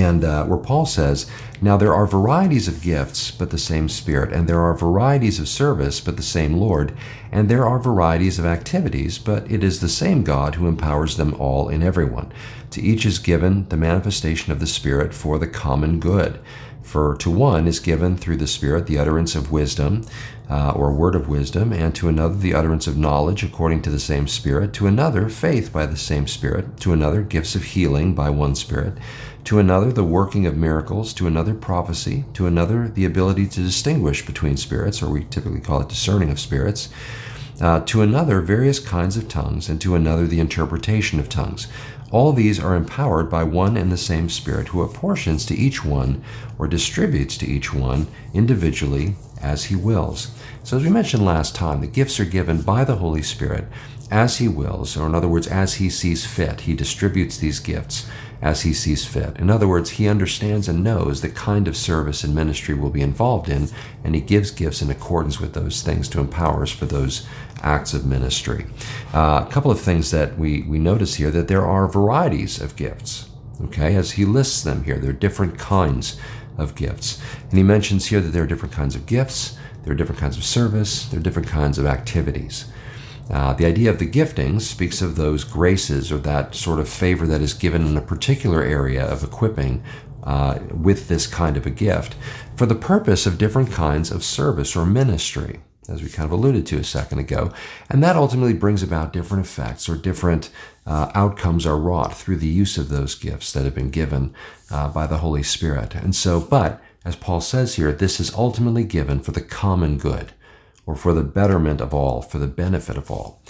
And 0.00 0.24
uh, 0.24 0.46
where 0.46 0.58
Paul 0.58 0.86
says, 0.86 1.30
Now 1.60 1.76
there 1.76 1.92
are 1.92 2.06
varieties 2.06 2.68
of 2.68 2.80
gifts, 2.80 3.30
but 3.30 3.50
the 3.50 3.58
same 3.58 3.86
Spirit, 3.90 4.32
and 4.32 4.48
there 4.48 4.60
are 4.60 4.74
varieties 4.74 5.38
of 5.38 5.46
service, 5.46 6.00
but 6.00 6.16
the 6.16 6.22
same 6.22 6.54
Lord, 6.54 6.96
and 7.30 7.50
there 7.50 7.66
are 7.66 7.78
varieties 7.78 8.38
of 8.38 8.46
activities, 8.46 9.18
but 9.18 9.50
it 9.50 9.62
is 9.62 9.80
the 9.80 9.90
same 9.90 10.22
God 10.22 10.54
who 10.54 10.66
empowers 10.66 11.18
them 11.18 11.34
all 11.34 11.68
in 11.68 11.82
everyone. 11.82 12.32
To 12.70 12.80
each 12.80 13.04
is 13.04 13.18
given 13.18 13.68
the 13.68 13.76
manifestation 13.76 14.52
of 14.52 14.58
the 14.58 14.66
Spirit 14.66 15.12
for 15.12 15.38
the 15.38 15.46
common 15.46 16.00
good. 16.00 16.40
For 16.82 17.14
to 17.16 17.30
one 17.30 17.68
is 17.68 17.78
given 17.78 18.16
through 18.16 18.38
the 18.38 18.46
Spirit 18.46 18.86
the 18.86 18.98
utterance 18.98 19.34
of 19.34 19.52
wisdom, 19.52 20.06
uh, 20.48 20.72
or 20.74 20.92
word 20.92 21.14
of 21.14 21.28
wisdom, 21.28 21.72
and 21.72 21.94
to 21.94 22.08
another 22.08 22.34
the 22.34 22.54
utterance 22.54 22.86
of 22.86 22.96
knowledge 22.96 23.44
according 23.44 23.82
to 23.82 23.90
the 23.90 24.00
same 24.00 24.26
Spirit, 24.26 24.72
to 24.72 24.86
another 24.86 25.28
faith 25.28 25.72
by 25.72 25.86
the 25.86 25.96
same 25.96 26.26
Spirit, 26.26 26.80
to 26.80 26.92
another 26.92 27.22
gifts 27.22 27.54
of 27.54 27.62
healing 27.62 28.14
by 28.14 28.30
one 28.30 28.54
Spirit, 28.54 28.94
to 29.44 29.58
another 29.58 29.92
the 29.92 30.04
working 30.04 30.46
of 30.46 30.56
miracles, 30.56 31.12
to 31.14 31.26
another 31.26 31.54
prophecy, 31.54 32.24
to 32.34 32.46
another 32.46 32.88
the 32.88 33.04
ability 33.04 33.46
to 33.48 33.60
distinguish 33.60 34.24
between 34.24 34.56
spirits, 34.56 35.02
or 35.02 35.10
we 35.10 35.24
typically 35.24 35.60
call 35.60 35.80
it 35.80 35.88
discerning 35.88 36.30
of 36.30 36.40
spirits. 36.40 36.88
Uh, 37.60 37.80
to 37.80 38.00
another, 38.00 38.40
various 38.40 38.78
kinds 38.78 39.16
of 39.16 39.28
tongues, 39.28 39.68
and 39.68 39.80
to 39.80 39.94
another, 39.94 40.26
the 40.26 40.40
interpretation 40.40 41.20
of 41.20 41.28
tongues. 41.28 41.68
All 42.10 42.32
these 42.32 42.58
are 42.58 42.74
empowered 42.74 43.30
by 43.30 43.44
one 43.44 43.76
and 43.76 43.92
the 43.92 43.96
same 43.96 44.28
Spirit, 44.28 44.68
who 44.68 44.82
apportions 44.82 45.44
to 45.46 45.54
each 45.54 45.84
one 45.84 46.24
or 46.58 46.66
distributes 46.66 47.36
to 47.38 47.46
each 47.46 47.72
one 47.72 48.08
individually 48.34 49.14
as 49.40 49.64
he 49.64 49.76
wills. 49.76 50.30
So, 50.64 50.76
as 50.76 50.82
we 50.82 50.90
mentioned 50.90 51.24
last 51.24 51.54
time, 51.54 51.80
the 51.80 51.86
gifts 51.86 52.18
are 52.18 52.24
given 52.24 52.62
by 52.62 52.84
the 52.84 52.96
Holy 52.96 53.22
Spirit 53.22 53.66
as 54.10 54.38
he 54.38 54.48
wills, 54.48 54.96
or 54.96 55.06
in 55.06 55.14
other 55.14 55.28
words, 55.28 55.46
as 55.46 55.74
he 55.74 55.88
sees 55.88 56.26
fit. 56.26 56.62
He 56.62 56.74
distributes 56.74 57.36
these 57.36 57.60
gifts 57.60 58.06
as 58.42 58.62
he 58.62 58.72
sees 58.72 59.04
fit. 59.04 59.36
In 59.38 59.50
other 59.50 59.68
words, 59.68 59.90
he 59.90 60.08
understands 60.08 60.68
and 60.68 60.82
knows 60.82 61.20
the 61.20 61.28
kind 61.28 61.68
of 61.68 61.76
service 61.76 62.24
and 62.24 62.34
ministry 62.34 62.74
we'll 62.74 62.90
be 62.90 63.02
involved 63.02 63.48
in, 63.48 63.68
and 64.02 64.14
he 64.14 64.20
gives 64.20 64.50
gifts 64.50 64.80
in 64.80 64.90
accordance 64.90 65.40
with 65.40 65.52
those 65.52 65.82
things 65.82 66.08
to 66.08 66.20
empower 66.20 66.62
us 66.62 66.70
for 66.70 66.86
those 66.86 67.26
acts 67.62 67.92
of 67.92 68.06
ministry. 68.06 68.66
Uh, 69.12 69.44
a 69.46 69.52
couple 69.52 69.70
of 69.70 69.80
things 69.80 70.10
that 70.10 70.38
we, 70.38 70.62
we 70.62 70.78
notice 70.78 71.16
here 71.16 71.30
that 71.30 71.48
there 71.48 71.66
are 71.66 71.86
varieties 71.86 72.60
of 72.60 72.76
gifts. 72.76 73.28
Okay, 73.64 73.94
as 73.94 74.12
he 74.12 74.24
lists 74.24 74.62
them 74.62 74.84
here, 74.84 74.98
there 74.98 75.10
are 75.10 75.14
different 75.14 75.58
kinds 75.58 76.18
of 76.56 76.74
gifts. 76.74 77.20
And 77.50 77.58
he 77.58 77.62
mentions 77.62 78.06
here 78.06 78.20
that 78.20 78.30
there 78.30 78.42
are 78.42 78.46
different 78.46 78.74
kinds 78.74 78.94
of 78.96 79.04
gifts, 79.04 79.58
there 79.82 79.92
are 79.92 79.96
different 79.96 80.20
kinds 80.20 80.36
of 80.38 80.44
service, 80.44 81.06
there 81.06 81.20
are 81.20 81.22
different 81.22 81.48
kinds 81.48 81.78
of 81.78 81.86
activities. 81.86 82.69
Uh, 83.30 83.52
the 83.52 83.66
idea 83.66 83.90
of 83.90 83.98
the 83.98 84.10
giftings 84.10 84.62
speaks 84.62 85.00
of 85.00 85.16
those 85.16 85.44
graces 85.44 86.10
or 86.10 86.18
that 86.18 86.54
sort 86.54 86.80
of 86.80 86.88
favor 86.88 87.26
that 87.26 87.40
is 87.40 87.54
given 87.54 87.86
in 87.86 87.96
a 87.96 88.02
particular 88.02 88.62
area 88.62 89.04
of 89.04 89.22
equipping 89.22 89.82
uh, 90.24 90.58
with 90.70 91.08
this 91.08 91.26
kind 91.26 91.56
of 91.56 91.64
a 91.64 91.70
gift 91.70 92.14
for 92.56 92.66
the 92.66 92.74
purpose 92.74 93.26
of 93.26 93.38
different 93.38 93.70
kinds 93.70 94.10
of 94.10 94.24
service 94.24 94.76
or 94.76 94.84
ministry, 94.84 95.60
as 95.88 96.02
we 96.02 96.08
kind 96.08 96.26
of 96.26 96.32
alluded 96.32 96.66
to 96.66 96.78
a 96.78 96.84
second 96.84 97.18
ago. 97.18 97.52
And 97.88 98.02
that 98.02 98.16
ultimately 98.16 98.52
brings 98.52 98.82
about 98.82 99.12
different 99.12 99.46
effects 99.46 99.88
or 99.88 99.96
different 99.96 100.50
uh, 100.84 101.10
outcomes 101.14 101.64
are 101.66 101.78
wrought 101.78 102.16
through 102.16 102.36
the 102.36 102.48
use 102.48 102.76
of 102.76 102.88
those 102.88 103.14
gifts 103.14 103.52
that 103.52 103.64
have 103.64 103.74
been 103.74 103.90
given 103.90 104.34
uh, 104.70 104.88
by 104.88 105.06
the 105.06 105.18
Holy 105.18 105.42
Spirit. 105.42 105.94
And 105.94 106.14
so, 106.14 106.40
but 106.40 106.82
as 107.04 107.16
Paul 107.16 107.40
says 107.40 107.76
here, 107.76 107.92
this 107.92 108.20
is 108.20 108.34
ultimately 108.34 108.84
given 108.84 109.20
for 109.20 109.32
the 109.32 109.40
common 109.40 109.98
good 109.98 110.32
or 110.86 110.94
for 110.94 111.12
the 111.12 111.22
betterment 111.22 111.80
of 111.80 111.94
all, 111.94 112.22
for 112.22 112.38
the 112.38 112.46
benefit 112.46 112.96
of 112.96 113.10
all, 113.10 113.42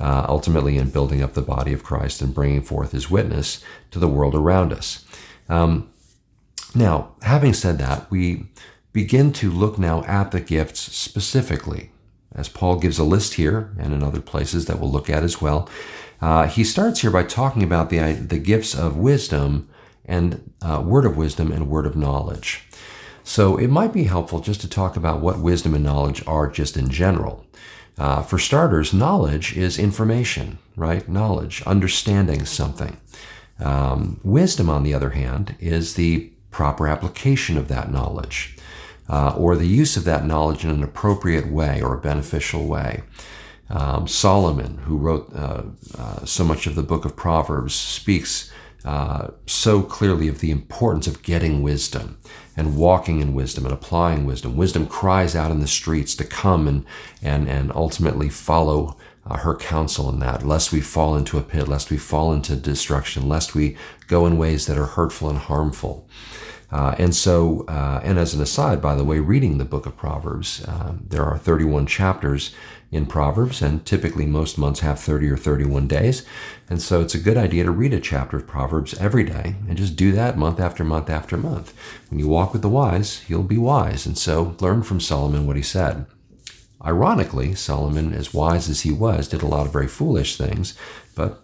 uh, 0.00 0.24
ultimately 0.28 0.76
in 0.76 0.90
building 0.90 1.22
up 1.22 1.34
the 1.34 1.42
body 1.42 1.72
of 1.72 1.84
Christ 1.84 2.20
and 2.22 2.34
bringing 2.34 2.62
forth 2.62 2.92
his 2.92 3.10
witness 3.10 3.62
to 3.90 3.98
the 3.98 4.08
world 4.08 4.34
around 4.34 4.72
us. 4.72 5.04
Um, 5.48 5.90
now, 6.74 7.12
having 7.22 7.54
said 7.54 7.78
that, 7.78 8.10
we 8.10 8.46
begin 8.92 9.32
to 9.34 9.50
look 9.50 9.78
now 9.78 10.04
at 10.04 10.30
the 10.30 10.40
gifts 10.40 10.80
specifically. 10.80 11.90
As 12.34 12.48
Paul 12.48 12.78
gives 12.78 12.98
a 12.98 13.04
list 13.04 13.34
here 13.34 13.72
and 13.78 13.92
in 13.92 14.02
other 14.02 14.20
places 14.20 14.66
that 14.66 14.78
we'll 14.78 14.90
look 14.90 15.08
at 15.08 15.22
as 15.22 15.40
well, 15.40 15.68
uh, 16.20 16.46
he 16.46 16.64
starts 16.64 17.00
here 17.00 17.10
by 17.10 17.22
talking 17.22 17.62
about 17.62 17.90
the, 17.90 18.12
the 18.12 18.38
gifts 18.38 18.74
of 18.74 18.96
wisdom 18.96 19.68
and 20.04 20.52
uh, 20.62 20.82
word 20.84 21.04
of 21.04 21.16
wisdom 21.16 21.52
and 21.52 21.70
word 21.70 21.86
of 21.86 21.96
knowledge. 21.96 22.64
So 23.28 23.58
it 23.58 23.68
might 23.68 23.92
be 23.92 24.04
helpful 24.04 24.40
just 24.40 24.62
to 24.62 24.70
talk 24.70 24.96
about 24.96 25.20
what 25.20 25.38
wisdom 25.38 25.74
and 25.74 25.84
knowledge 25.84 26.26
are 26.26 26.48
just 26.48 26.78
in 26.78 26.88
general. 26.88 27.44
Uh, 27.98 28.22
for 28.22 28.38
starters, 28.38 28.94
knowledge 28.94 29.54
is 29.54 29.78
information, 29.78 30.56
right? 30.76 31.06
Knowledge, 31.06 31.62
understanding 31.66 32.46
something. 32.46 32.96
Um, 33.60 34.18
wisdom, 34.24 34.70
on 34.70 34.82
the 34.82 34.94
other 34.94 35.10
hand, 35.10 35.56
is 35.60 35.94
the 35.94 36.32
proper 36.50 36.88
application 36.88 37.58
of 37.58 37.68
that 37.68 37.92
knowledge 37.92 38.56
uh, 39.10 39.34
or 39.36 39.56
the 39.56 39.66
use 39.66 39.98
of 39.98 40.04
that 40.04 40.24
knowledge 40.24 40.64
in 40.64 40.70
an 40.70 40.82
appropriate 40.82 41.52
way 41.52 41.82
or 41.82 41.94
a 41.94 42.00
beneficial 42.00 42.66
way. 42.66 43.02
Um, 43.68 44.08
Solomon, 44.08 44.78
who 44.78 44.96
wrote 44.96 45.30
uh, 45.36 45.64
uh, 45.98 46.24
so 46.24 46.44
much 46.44 46.66
of 46.66 46.76
the 46.76 46.82
book 46.82 47.04
of 47.04 47.14
Proverbs, 47.14 47.74
speaks 47.74 48.50
uh, 48.84 49.28
so 49.46 49.82
clearly 49.82 50.28
of 50.28 50.40
the 50.40 50.50
importance 50.50 51.06
of 51.06 51.22
getting 51.22 51.62
wisdom 51.62 52.18
and 52.56 52.76
walking 52.76 53.20
in 53.20 53.34
wisdom 53.34 53.64
and 53.64 53.74
applying 53.74 54.24
wisdom. 54.24 54.56
Wisdom 54.56 54.86
cries 54.86 55.34
out 55.34 55.50
in 55.50 55.60
the 55.60 55.66
streets 55.66 56.14
to 56.14 56.24
come 56.24 56.68
and, 56.68 56.84
and, 57.22 57.48
and 57.48 57.72
ultimately 57.74 58.28
follow 58.28 58.96
uh, 59.26 59.36
her 59.38 59.54
counsel 59.54 60.08
in 60.08 60.20
that, 60.20 60.46
lest 60.46 60.72
we 60.72 60.80
fall 60.80 61.16
into 61.16 61.38
a 61.38 61.42
pit, 61.42 61.68
lest 61.68 61.90
we 61.90 61.96
fall 61.96 62.32
into 62.32 62.56
destruction, 62.56 63.28
lest 63.28 63.54
we 63.54 63.76
go 64.06 64.26
in 64.26 64.38
ways 64.38 64.66
that 64.66 64.78
are 64.78 64.86
hurtful 64.86 65.28
and 65.28 65.38
harmful. 65.38 66.08
Uh, 66.70 66.94
and 66.98 67.14
so, 67.14 67.64
uh, 67.66 68.00
and 68.04 68.18
as 68.18 68.34
an 68.34 68.42
aside, 68.42 68.82
by 68.82 68.94
the 68.94 69.04
way, 69.04 69.20
reading 69.20 69.56
the 69.56 69.64
book 69.64 69.86
of 69.86 69.96
Proverbs, 69.96 70.62
um, 70.68 71.06
there 71.08 71.24
are 71.24 71.38
31 71.38 71.86
chapters 71.86 72.54
in 72.90 73.06
Proverbs, 73.06 73.62
and 73.62 73.84
typically 73.84 74.26
most 74.26 74.58
months 74.58 74.80
have 74.80 75.00
30 75.00 75.30
or 75.30 75.36
31 75.36 75.88
days. 75.88 76.24
And 76.68 76.80
so 76.80 77.00
it's 77.00 77.14
a 77.14 77.20
good 77.20 77.36
idea 77.36 77.64
to 77.64 77.70
read 77.70 77.94
a 77.94 78.00
chapter 78.00 78.36
of 78.36 78.46
Proverbs 78.46 78.94
every 78.98 79.24
day 79.24 79.56
and 79.68 79.76
just 79.76 79.96
do 79.96 80.12
that 80.12 80.38
month 80.38 80.60
after 80.60 80.84
month 80.84 81.08
after 81.08 81.36
month. 81.36 81.74
When 82.10 82.18
you 82.18 82.28
walk 82.28 82.52
with 82.52 82.62
the 82.62 82.68
wise, 82.68 83.24
you'll 83.28 83.42
be 83.42 83.58
wise. 83.58 84.06
And 84.06 84.16
so 84.16 84.56
learn 84.60 84.82
from 84.82 85.00
Solomon 85.00 85.46
what 85.46 85.56
he 85.56 85.62
said. 85.62 86.06
Ironically, 86.84 87.54
Solomon, 87.54 88.14
as 88.14 88.32
wise 88.32 88.68
as 88.68 88.82
he 88.82 88.92
was, 88.92 89.28
did 89.28 89.42
a 89.42 89.46
lot 89.46 89.66
of 89.66 89.72
very 89.72 89.88
foolish 89.88 90.36
things, 90.36 90.74
but 91.14 91.42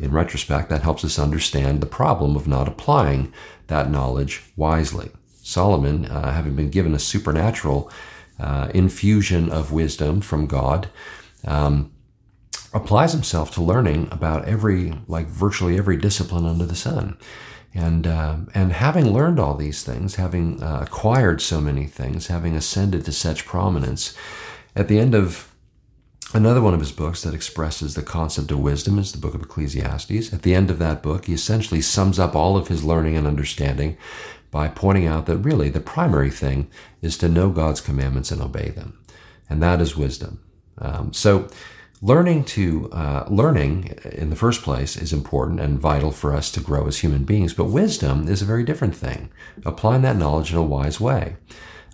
in 0.00 0.12
retrospect, 0.12 0.68
that 0.68 0.82
helps 0.82 1.04
us 1.04 1.18
understand 1.18 1.80
the 1.80 1.86
problem 1.86 2.36
of 2.36 2.46
not 2.46 2.68
applying 2.68 3.32
that 3.68 3.90
knowledge 3.90 4.42
wisely. 4.56 5.10
Solomon, 5.42 6.06
uh, 6.06 6.32
having 6.32 6.56
been 6.56 6.70
given 6.70 6.94
a 6.94 6.98
supernatural 6.98 7.90
uh, 8.38 8.68
infusion 8.74 9.50
of 9.50 9.72
wisdom 9.72 10.20
from 10.20 10.46
God, 10.46 10.88
um, 11.44 11.92
applies 12.72 13.12
himself 13.12 13.52
to 13.52 13.62
learning 13.62 14.08
about 14.10 14.44
every, 14.46 14.94
like 15.06 15.26
virtually 15.26 15.78
every 15.78 15.96
discipline 15.96 16.46
under 16.46 16.66
the 16.66 16.74
sun. 16.74 17.16
And, 17.74 18.06
uh, 18.06 18.36
and 18.54 18.72
having 18.72 19.12
learned 19.12 19.38
all 19.38 19.54
these 19.54 19.82
things, 19.82 20.16
having 20.16 20.62
uh, 20.62 20.80
acquired 20.82 21.42
so 21.42 21.60
many 21.60 21.86
things, 21.86 22.26
having 22.26 22.56
ascended 22.56 23.04
to 23.04 23.12
such 23.12 23.46
prominence, 23.46 24.16
at 24.74 24.88
the 24.88 24.98
end 24.98 25.14
of 25.14 25.52
Another 26.36 26.60
one 26.60 26.74
of 26.74 26.80
his 26.80 26.92
books 26.92 27.22
that 27.22 27.32
expresses 27.32 27.94
the 27.94 28.02
concept 28.02 28.50
of 28.50 28.58
wisdom 28.58 28.98
is 28.98 29.10
the 29.10 29.16
book 29.16 29.32
of 29.32 29.40
Ecclesiastes. 29.40 30.34
At 30.34 30.42
the 30.42 30.54
end 30.54 30.70
of 30.70 30.78
that 30.78 31.02
book, 31.02 31.24
he 31.24 31.32
essentially 31.32 31.80
sums 31.80 32.18
up 32.18 32.36
all 32.36 32.58
of 32.58 32.68
his 32.68 32.84
learning 32.84 33.16
and 33.16 33.26
understanding 33.26 33.96
by 34.50 34.68
pointing 34.68 35.06
out 35.06 35.24
that 35.24 35.38
really 35.38 35.70
the 35.70 35.80
primary 35.80 36.28
thing 36.28 36.68
is 37.00 37.16
to 37.18 37.30
know 37.30 37.48
God's 37.48 37.80
commandments 37.80 38.30
and 38.30 38.42
obey 38.42 38.68
them. 38.68 38.98
And 39.48 39.62
that 39.62 39.80
is 39.80 39.96
wisdom. 39.96 40.42
Um, 40.76 41.14
so, 41.14 41.48
learning 42.02 42.44
to 42.44 42.90
uh, 42.92 43.24
learning 43.28 43.98
in 44.12 44.28
the 44.28 44.36
first 44.36 44.60
place 44.60 44.94
is 44.94 45.14
important 45.14 45.58
and 45.58 45.80
vital 45.80 46.10
for 46.10 46.34
us 46.34 46.50
to 46.50 46.60
grow 46.60 46.86
as 46.86 46.98
human 46.98 47.24
beings 47.24 47.54
but 47.54 47.64
wisdom 47.64 48.28
is 48.28 48.42
a 48.42 48.44
very 48.44 48.62
different 48.62 48.94
thing 48.94 49.30
applying 49.64 50.02
that 50.02 50.16
knowledge 50.16 50.52
in 50.52 50.58
a 50.58 50.62
wise 50.62 51.00
way 51.00 51.36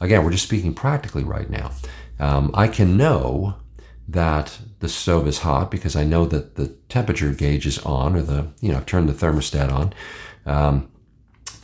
again 0.00 0.24
we're 0.24 0.32
just 0.32 0.42
speaking 0.42 0.74
practically 0.74 1.22
right 1.22 1.48
now 1.48 1.70
um, 2.18 2.50
i 2.52 2.66
can 2.66 2.96
know 2.96 3.54
that 4.08 4.58
the 4.80 4.88
stove 4.88 5.26
is 5.26 5.38
hot 5.38 5.70
because 5.70 5.96
I 5.96 6.04
know 6.04 6.26
that 6.26 6.56
the 6.56 6.68
temperature 6.88 7.32
gauge 7.32 7.66
is 7.66 7.78
on 7.80 8.16
or 8.16 8.22
the, 8.22 8.48
you 8.60 8.70
know, 8.70 8.78
I've 8.78 8.86
turned 8.86 9.08
the 9.08 9.12
thermostat 9.12 9.72
on. 9.72 9.94
Um, 10.44 10.88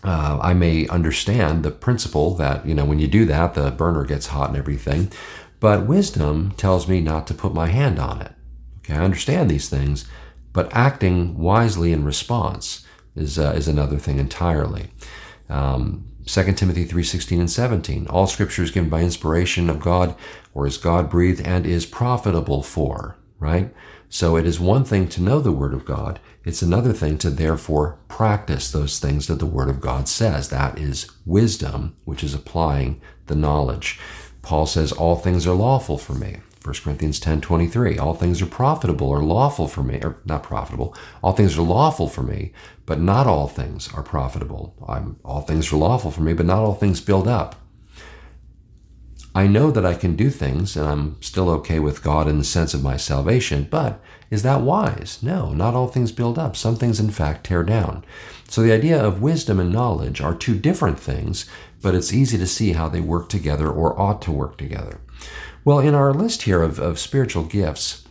uh, 0.04 0.38
I 0.40 0.54
may 0.54 0.86
understand 0.88 1.64
the 1.64 1.70
principle 1.70 2.34
that, 2.36 2.64
you 2.66 2.74
know, 2.74 2.84
when 2.84 3.00
you 3.00 3.08
do 3.08 3.24
that, 3.26 3.54
the 3.54 3.70
burner 3.70 4.04
gets 4.04 4.28
hot 4.28 4.48
and 4.48 4.56
everything. 4.56 5.10
But 5.60 5.86
wisdom 5.86 6.52
tells 6.52 6.86
me 6.86 7.00
not 7.00 7.26
to 7.26 7.34
put 7.34 7.52
my 7.52 7.66
hand 7.66 7.98
on 7.98 8.22
it. 8.22 8.32
Okay, 8.78 8.94
I 8.94 9.04
understand 9.04 9.50
these 9.50 9.68
things, 9.68 10.06
but 10.52 10.72
acting 10.72 11.36
wisely 11.36 11.92
in 11.92 12.04
response 12.04 12.86
is, 13.16 13.38
uh, 13.38 13.52
is 13.56 13.66
another 13.66 13.98
thing 13.98 14.18
entirely. 14.18 14.90
Um, 15.48 16.04
2 16.26 16.52
Timothy 16.56 16.84
3:16 16.84 17.40
and 17.40 17.50
17. 17.50 18.06
All 18.08 18.26
scripture 18.26 18.62
is 18.62 18.70
given 18.70 18.90
by 18.90 19.02
inspiration 19.02 19.70
of 19.70 19.80
God 19.80 20.14
or 20.54 20.66
is 20.66 20.76
God 20.76 21.08
breathed 21.08 21.40
and 21.46 21.64
is 21.64 21.86
profitable 21.86 22.62
for, 22.62 23.16
right? 23.38 23.72
So 24.10 24.36
it 24.36 24.46
is 24.46 24.60
one 24.60 24.84
thing 24.84 25.08
to 25.08 25.22
know 25.22 25.40
the 25.40 25.52
word 25.52 25.74
of 25.74 25.84
God, 25.84 26.20
it's 26.44 26.62
another 26.62 26.92
thing 26.94 27.18
to 27.18 27.30
therefore 27.30 27.98
practice 28.08 28.70
those 28.70 28.98
things 28.98 29.26
that 29.26 29.38
the 29.38 29.46
word 29.46 29.68
of 29.68 29.80
God 29.82 30.08
says. 30.08 30.48
That 30.48 30.78
is 30.78 31.10
wisdom, 31.26 31.94
which 32.04 32.24
is 32.24 32.32
applying 32.32 33.00
the 33.26 33.34
knowledge. 33.34 34.00
Paul 34.40 34.64
says 34.64 34.92
all 34.92 35.16
things 35.16 35.46
are 35.46 35.54
lawful 35.54 35.98
for 35.98 36.14
me. 36.14 36.38
1 36.68 36.74
Corinthians 36.84 37.18
10 37.18 37.40
23. 37.40 37.96
All 37.96 38.12
things 38.12 38.42
are 38.42 38.46
profitable 38.46 39.08
or 39.08 39.22
lawful 39.22 39.68
for 39.68 39.82
me, 39.82 40.00
or 40.02 40.18
not 40.26 40.42
profitable. 40.42 40.94
All 41.22 41.32
things 41.32 41.56
are 41.56 41.62
lawful 41.62 42.08
for 42.08 42.22
me, 42.22 42.52
but 42.84 43.00
not 43.00 43.26
all 43.26 43.48
things 43.48 43.90
are 43.94 44.02
profitable. 44.02 44.74
I'm, 44.86 45.18
all 45.24 45.40
things 45.40 45.72
are 45.72 45.76
lawful 45.76 46.10
for 46.10 46.20
me, 46.20 46.34
but 46.34 46.44
not 46.44 46.58
all 46.58 46.74
things 46.74 47.00
build 47.00 47.26
up. 47.26 47.56
I 49.34 49.46
know 49.46 49.70
that 49.70 49.86
I 49.86 49.94
can 49.94 50.14
do 50.14 50.28
things 50.28 50.76
and 50.76 50.86
I'm 50.86 51.22
still 51.22 51.48
okay 51.50 51.78
with 51.78 52.02
God 52.02 52.28
in 52.28 52.36
the 52.36 52.44
sense 52.44 52.74
of 52.74 52.82
my 52.82 52.98
salvation, 52.98 53.66
but 53.70 54.02
is 54.30 54.42
that 54.42 54.60
wise? 54.60 55.22
No, 55.22 55.52
not 55.54 55.74
all 55.74 55.88
things 55.88 56.12
build 56.12 56.38
up. 56.38 56.54
Some 56.54 56.76
things, 56.76 57.00
in 57.00 57.10
fact, 57.10 57.46
tear 57.46 57.62
down. 57.62 58.04
So 58.48 58.60
the 58.60 58.72
idea 58.72 59.02
of 59.02 59.22
wisdom 59.22 59.58
and 59.58 59.72
knowledge 59.72 60.20
are 60.20 60.34
two 60.34 60.58
different 60.58 61.00
things, 61.00 61.46
but 61.80 61.94
it's 61.94 62.12
easy 62.12 62.36
to 62.36 62.46
see 62.46 62.72
how 62.72 62.88
they 62.88 63.00
work 63.00 63.30
together 63.30 63.70
or 63.70 63.98
ought 63.98 64.20
to 64.22 64.32
work 64.32 64.58
together. 64.58 65.00
Well, 65.68 65.80
in 65.80 65.94
our 65.94 66.14
list 66.14 66.44
here 66.44 66.62
of, 66.62 66.78
of 66.78 66.98
spiritual 66.98 67.44
gifts, 67.44 68.02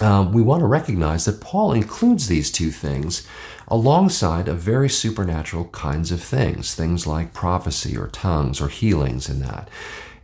um, 0.00 0.32
we 0.32 0.40
want 0.40 0.60
to 0.60 0.66
recognize 0.66 1.26
that 1.26 1.42
Paul 1.42 1.74
includes 1.74 2.28
these 2.28 2.50
two 2.50 2.70
things 2.70 3.28
alongside 3.68 4.48
of 4.48 4.56
very 4.56 4.88
supernatural 4.88 5.66
kinds 5.66 6.10
of 6.10 6.22
things, 6.22 6.74
things 6.74 7.06
like 7.06 7.34
prophecy 7.34 7.94
or 7.94 8.06
tongues 8.06 8.58
or 8.58 8.68
healings 8.68 9.28
and 9.28 9.42
that. 9.42 9.68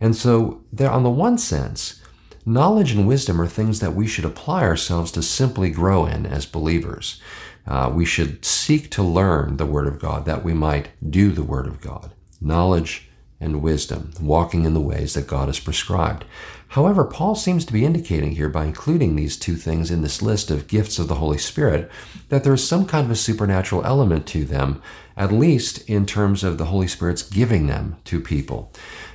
And 0.01 0.15
so, 0.15 0.63
there, 0.73 0.89
on 0.89 1.03
the 1.03 1.11
one 1.11 1.37
sense, 1.37 2.01
knowledge 2.47 2.93
and 2.93 3.07
wisdom 3.07 3.39
are 3.39 3.45
things 3.45 3.79
that 3.79 3.93
we 3.93 4.07
should 4.07 4.25
apply 4.25 4.63
ourselves 4.63 5.11
to 5.11 5.21
simply 5.21 5.69
grow 5.69 6.07
in 6.07 6.25
as 6.25 6.47
believers. 6.47 7.21
Uh, 7.67 7.91
we 7.93 8.05
should 8.05 8.43
seek 8.43 8.89
to 8.89 9.03
learn 9.03 9.57
the 9.57 9.67
Word 9.67 9.85
of 9.85 9.99
God 9.99 10.25
that 10.25 10.43
we 10.43 10.55
might 10.55 10.89
do 11.07 11.31
the 11.31 11.43
Word 11.43 11.67
of 11.67 11.79
God. 11.79 12.11
Knowledge 12.41 13.08
and 13.41 13.61
wisdom, 13.61 14.11
walking 14.19 14.65
in 14.65 14.73
the 14.73 14.81
ways 14.81 15.13
that 15.13 15.27
God 15.27 15.47
has 15.47 15.59
prescribed. 15.59 16.25
However, 16.69 17.05
Paul 17.05 17.35
seems 17.35 17.65
to 17.65 17.73
be 17.73 17.85
indicating 17.85 18.33
here 18.33 18.49
by 18.49 18.65
including 18.65 19.15
these 19.15 19.37
two 19.37 19.55
things 19.55 19.89
in 19.89 20.01
this 20.01 20.21
list 20.21 20.51
of 20.51 20.67
gifts 20.67 20.99
of 20.99 21.07
the 21.07 21.15
Holy 21.15 21.37
Spirit 21.37 21.89
that 22.27 22.43
there 22.43 22.53
is 22.53 22.67
some 22.67 22.85
kind 22.85 23.05
of 23.05 23.11
a 23.11 23.15
supernatural 23.15 23.83
element 23.85 24.27
to 24.27 24.45
them, 24.45 24.81
at 25.17 25.31
least 25.31 25.89
in 25.89 26.05
terms 26.05 26.43
of 26.43 26.57
the 26.57 26.65
Holy 26.65 26.87
Spirit's 26.87 27.23
giving 27.23 27.67
them 27.67 27.97
to 28.05 28.19
people. 28.19 28.71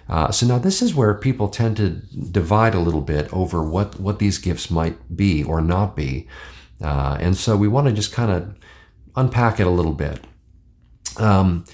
Uh, 0.09 0.31
so 0.31 0.47
now 0.47 0.59
this 0.59 0.83
is 0.83 0.95
where 0.95 1.14
people 1.14 1.49
tend 1.49 1.76
to 1.76 1.90
divide 1.90 2.75
a 2.75 2.81
little 2.81 3.00
bit 3.00 3.33
over 3.33 3.62
what, 3.62 4.00
what 4.00 4.19
these 4.19 4.38
gifts 4.38 4.71
might 4.71 5.16
be 5.16 5.45
or 5.45 5.61
not 5.61 5.95
be. 5.95 6.26
Uh, 6.83 7.16
and 7.21 7.37
so 7.37 7.57
we 7.57 7.69
want 7.69 7.87
to 7.87 7.93
just 7.93 8.12
kind 8.12 8.31
of 8.31 8.54
unpack 9.16 9.61
it 9.61 9.66
a 9.66 9.71
little 9.71 9.93
bit. 9.93 10.21
Um, 11.19 11.64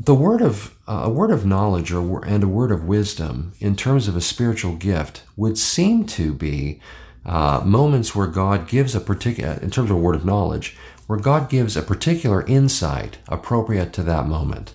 the 0.00 0.14
word 0.14 0.40
of 0.40 0.76
uh, 0.86 1.02
a 1.04 1.10
word 1.10 1.32
of 1.32 1.44
knowledge 1.44 1.92
or, 1.92 2.24
and 2.24 2.44
a 2.44 2.48
word 2.48 2.70
of 2.70 2.84
wisdom 2.84 3.52
in 3.58 3.74
terms 3.74 4.06
of 4.06 4.16
a 4.16 4.20
spiritual 4.20 4.74
gift 4.76 5.24
would 5.36 5.58
seem 5.58 6.06
to 6.06 6.32
be 6.32 6.80
uh, 7.26 7.62
moments 7.64 8.14
where 8.14 8.28
God 8.28 8.68
gives 8.68 8.94
a 8.94 9.00
particular, 9.00 9.54
in 9.54 9.70
terms 9.70 9.90
of 9.90 9.96
a 9.96 10.00
word 10.00 10.14
of 10.14 10.24
knowledge, 10.24 10.76
where 11.08 11.18
God 11.18 11.50
gives 11.50 11.76
a 11.76 11.82
particular 11.82 12.46
insight 12.46 13.18
appropriate 13.26 13.92
to 13.94 14.02
that 14.04 14.26
moment. 14.26 14.72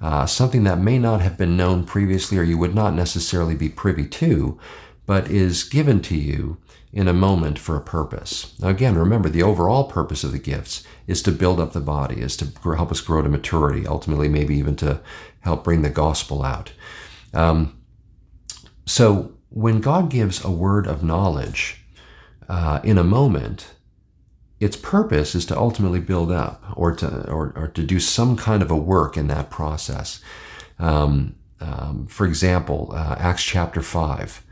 Uh, 0.00 0.26
something 0.26 0.64
that 0.64 0.78
may 0.78 0.98
not 0.98 1.22
have 1.22 1.38
been 1.38 1.56
known 1.56 1.84
previously 1.84 2.36
or 2.36 2.42
you 2.42 2.58
would 2.58 2.74
not 2.74 2.94
necessarily 2.94 3.54
be 3.54 3.68
privy 3.70 4.06
to, 4.06 4.60
but 5.06 5.30
is 5.30 5.64
given 5.64 6.02
to 6.02 6.14
you 6.14 6.58
in 6.92 7.06
a 7.06 7.12
moment 7.12 7.58
for 7.58 7.76
a 7.76 7.82
purpose. 7.82 8.58
Now, 8.60 8.68
again, 8.68 8.96
remember 8.96 9.28
the 9.28 9.42
overall 9.42 9.84
purpose 9.84 10.24
of 10.24 10.32
the 10.32 10.38
gifts 10.38 10.84
is 11.06 11.22
to 11.22 11.32
build 11.32 11.60
up 11.60 11.72
the 11.72 11.80
body, 11.80 12.20
is 12.20 12.36
to 12.38 12.46
help 12.74 12.90
us 12.90 13.00
grow 13.00 13.22
to 13.22 13.28
maturity, 13.28 13.86
ultimately, 13.86 14.28
maybe 14.28 14.56
even 14.56 14.76
to 14.76 15.00
help 15.40 15.64
bring 15.64 15.82
the 15.82 15.90
gospel 15.90 16.42
out. 16.42 16.72
Um, 17.34 17.78
so, 18.86 19.32
when 19.50 19.80
God 19.80 20.10
gives 20.10 20.44
a 20.44 20.50
word 20.50 20.86
of 20.86 21.02
knowledge 21.02 21.84
uh, 22.48 22.80
in 22.82 22.98
a 22.98 23.04
moment, 23.04 23.74
its 24.60 24.76
purpose 24.76 25.34
is 25.34 25.46
to 25.46 25.56
ultimately 25.56 26.00
build 26.00 26.32
up 26.32 26.62
or 26.74 26.94
to, 26.96 27.30
or, 27.30 27.52
or 27.54 27.68
to 27.68 27.82
do 27.82 28.00
some 28.00 28.36
kind 28.36 28.62
of 28.62 28.70
a 28.70 28.76
work 28.76 29.16
in 29.16 29.28
that 29.28 29.50
process. 29.50 30.20
Um, 30.78 31.36
um, 31.60 32.06
for 32.06 32.26
example, 32.26 32.90
uh, 32.92 33.16
Acts 33.18 33.44
chapter 33.44 33.82
5. 33.82 34.44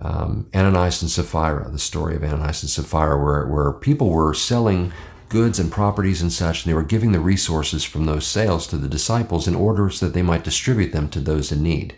Um, 0.00 0.48
Ananias 0.54 1.02
and 1.02 1.10
Sapphira, 1.10 1.68
the 1.70 1.78
story 1.78 2.16
of 2.16 2.22
Ananias 2.22 2.62
and 2.62 2.70
Sapphira, 2.70 3.22
where, 3.22 3.46
where 3.46 3.72
people 3.72 4.10
were 4.10 4.34
selling 4.34 4.92
goods 5.28 5.58
and 5.58 5.70
properties 5.70 6.22
and 6.22 6.32
such, 6.32 6.64
and 6.64 6.70
they 6.70 6.74
were 6.74 6.82
giving 6.82 7.12
the 7.12 7.20
resources 7.20 7.84
from 7.84 8.06
those 8.06 8.26
sales 8.26 8.66
to 8.66 8.76
the 8.76 8.88
disciples 8.88 9.46
in 9.46 9.54
order 9.54 9.90
so 9.90 10.06
that 10.06 10.14
they 10.14 10.22
might 10.22 10.44
distribute 10.44 10.92
them 10.92 11.08
to 11.10 11.20
those 11.20 11.52
in 11.52 11.62
need. 11.62 11.94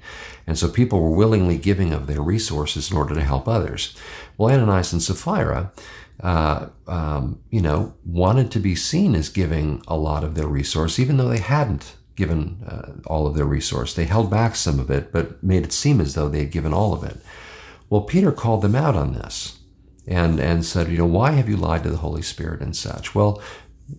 And 0.46 0.58
so 0.58 0.68
people 0.68 1.00
were 1.00 1.14
willingly 1.14 1.56
giving 1.56 1.92
of 1.92 2.06
their 2.06 2.22
resources 2.22 2.90
in 2.90 2.96
order 2.96 3.14
to 3.14 3.22
help 3.22 3.46
others. 3.46 3.96
Well, 4.36 4.52
Ananias 4.52 4.92
and 4.92 5.02
Sapphira, 5.02 5.70
uh, 6.20 6.66
um, 6.88 7.40
you 7.50 7.60
know, 7.60 7.94
wanted 8.04 8.50
to 8.50 8.58
be 8.58 8.74
seen 8.74 9.14
as 9.14 9.28
giving 9.28 9.82
a 9.86 9.96
lot 9.96 10.24
of 10.24 10.34
their 10.34 10.48
resource, 10.48 10.98
even 10.98 11.16
though 11.16 11.28
they 11.28 11.38
hadn't 11.38 11.96
given 12.16 12.62
uh, 12.66 12.92
all 13.06 13.26
of 13.26 13.34
their 13.34 13.46
resource. 13.46 13.94
They 13.94 14.04
held 14.04 14.30
back 14.30 14.56
some 14.56 14.80
of 14.80 14.90
it, 14.90 15.12
but 15.12 15.42
made 15.42 15.64
it 15.64 15.72
seem 15.72 16.00
as 16.00 16.14
though 16.14 16.28
they 16.28 16.40
had 16.40 16.50
given 16.50 16.74
all 16.74 16.92
of 16.92 17.04
it. 17.04 17.18
Well, 17.90 18.02
Peter 18.02 18.32
called 18.32 18.62
them 18.62 18.76
out 18.76 18.94
on 18.94 19.12
this 19.12 19.58
and, 20.06 20.40
and 20.40 20.64
said, 20.64 20.90
you 20.90 20.98
know, 20.98 21.06
why 21.06 21.32
have 21.32 21.48
you 21.48 21.56
lied 21.56 21.82
to 21.82 21.90
the 21.90 21.98
Holy 21.98 22.22
Spirit 22.22 22.60
and 22.60 22.74
such? 22.74 23.14
Well, 23.14 23.42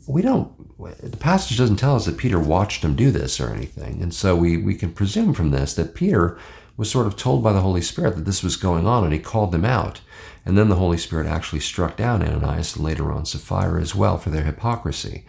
we 0.07 0.21
don't, 0.21 0.79
the 0.79 1.17
passage 1.17 1.57
doesn't 1.57 1.75
tell 1.75 1.97
us 1.97 2.05
that 2.05 2.17
Peter 2.17 2.39
watched 2.39 2.83
him 2.83 2.95
do 2.95 3.11
this 3.11 3.39
or 3.39 3.49
anything. 3.49 4.01
And 4.01 4.13
so 4.13 4.35
we, 4.35 4.57
we 4.57 4.75
can 4.75 4.93
presume 4.93 5.33
from 5.33 5.51
this 5.51 5.73
that 5.73 5.93
Peter 5.93 6.39
was 6.77 6.89
sort 6.89 7.05
of 7.05 7.17
told 7.17 7.43
by 7.43 7.51
the 7.51 7.61
Holy 7.61 7.81
Spirit 7.81 8.15
that 8.15 8.25
this 8.25 8.41
was 8.41 8.55
going 8.55 8.87
on 8.87 9.03
and 9.03 9.13
he 9.13 9.19
called 9.19 9.51
them 9.51 9.65
out. 9.65 9.99
And 10.45 10.57
then 10.57 10.69
the 10.69 10.75
Holy 10.75 10.97
Spirit 10.97 11.27
actually 11.27 11.59
struck 11.59 11.97
down 11.97 12.23
Ananias 12.23 12.75
and 12.75 12.85
later 12.85 13.11
on 13.11 13.25
Sapphira 13.25 13.81
as 13.81 13.93
well 13.93 14.17
for 14.17 14.29
their 14.29 14.43
hypocrisy. 14.43 15.25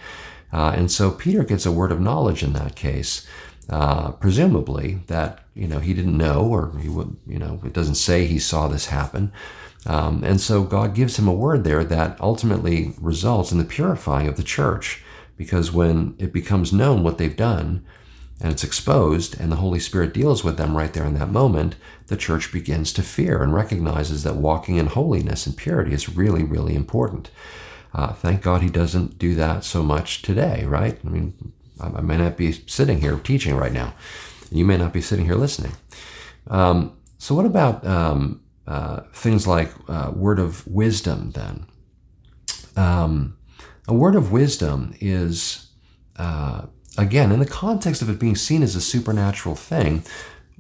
Uh, 0.53 0.73
and 0.77 0.91
so 0.91 1.11
Peter 1.11 1.43
gets 1.43 1.67
a 1.67 1.73
word 1.73 1.91
of 1.91 2.01
knowledge 2.01 2.43
in 2.43 2.53
that 2.53 2.77
case, 2.77 3.27
uh, 3.69 4.13
presumably 4.13 5.01
that 5.07 5.41
you 5.55 5.67
know 5.67 5.79
he 5.79 5.95
didn't 5.95 6.17
know, 6.17 6.47
or 6.47 6.79
he 6.79 6.89
would 6.89 7.17
you 7.27 7.39
know 7.39 7.61
it 7.65 7.73
doesn't 7.73 7.95
say 7.97 8.27
he 8.27 8.39
saw 8.39 8.69
this 8.69 8.87
happen. 8.87 9.33
Um, 9.85 10.23
and 10.23 10.41
so 10.41 10.63
God 10.63 10.95
gives 10.95 11.19
him 11.19 11.27
a 11.27 11.33
word 11.33 11.65
there 11.65 11.83
that 11.85 12.21
ultimately 12.21 12.95
results 13.01 13.51
in 13.51 13.59
the 13.59 13.65
purifying 13.65 14.29
of 14.29 14.37
the 14.37 14.43
church, 14.45 15.03
because 15.37 15.73
when 15.73 16.15
it 16.19 16.33
becomes 16.33 16.73
known 16.73 17.03
what 17.03 17.19
they've 17.19 17.37
done, 17.37 17.85
and 18.41 18.53
it's 18.53 18.65
exposed, 18.65 19.41
and 19.41 19.51
the 19.51 19.57
Holy 19.57 19.81
Spirit 19.81 20.15
deals 20.15 20.45
with 20.45 20.57
them 20.57 20.77
right 20.77 20.93
there 20.93 21.05
in 21.05 21.15
that 21.15 21.31
moment, 21.31 21.77
the 22.07 22.17
church 22.17 22.53
begins 22.53 22.93
to 22.93 23.03
fear 23.03 23.43
and 23.43 23.55
recognizes 23.55 24.23
that 24.23 24.37
walking 24.37 24.77
in 24.77 24.87
holiness 24.87 25.47
and 25.47 25.57
purity 25.57 25.93
is 25.93 26.17
really, 26.17 26.43
really 26.43 26.75
important. 26.75 27.31
Uh, 27.95 28.13
thank 28.13 28.43
God 28.43 28.63
he 28.63 28.71
doesn't 28.71 29.19
do 29.19 29.35
that 29.35 29.65
so 29.65 29.83
much 29.83 30.23
today, 30.23 30.65
right? 30.65 30.99
I 31.05 31.09
mean, 31.09 31.53
I, 31.83 32.01
may 32.01 32.17
not 32.17 32.37
be 32.37 32.53
sitting 32.53 33.01
here 33.01 33.17
teaching 33.17 33.57
right 33.57 33.73
now, 33.73 33.95
you 34.51 34.65
may 34.65 34.77
not 34.77 34.93
be 34.93 35.01
sitting 35.01 35.27
here 35.27 35.35
listening. 35.35 35.73
Um, 36.49 36.97
so, 37.19 37.35
what 37.35 37.47
about 37.47 37.87
um, 37.87 38.43
uh, 38.67 39.01
things 39.13 39.47
like 39.47 39.71
uh, 39.89 40.13
word 40.15 40.39
of 40.39 40.67
wisdom 40.67 41.31
then? 41.33 41.67
Um, 42.77 43.37
a 43.89 43.95
word 43.95 44.15
of 44.15 44.33
wisdom 44.33 44.95
is, 45.01 45.69
uh, 46.17 46.67
again, 46.97 47.33
in 47.33 47.41
the 47.41 47.47
context 47.47 48.03
of 48.03 48.09
it 48.09 48.19
being 48.19 48.37
seen 48.37 48.63
as 48.63 48.77
a 48.77 48.81
supernatural 48.81 49.55
thing, 49.55 50.05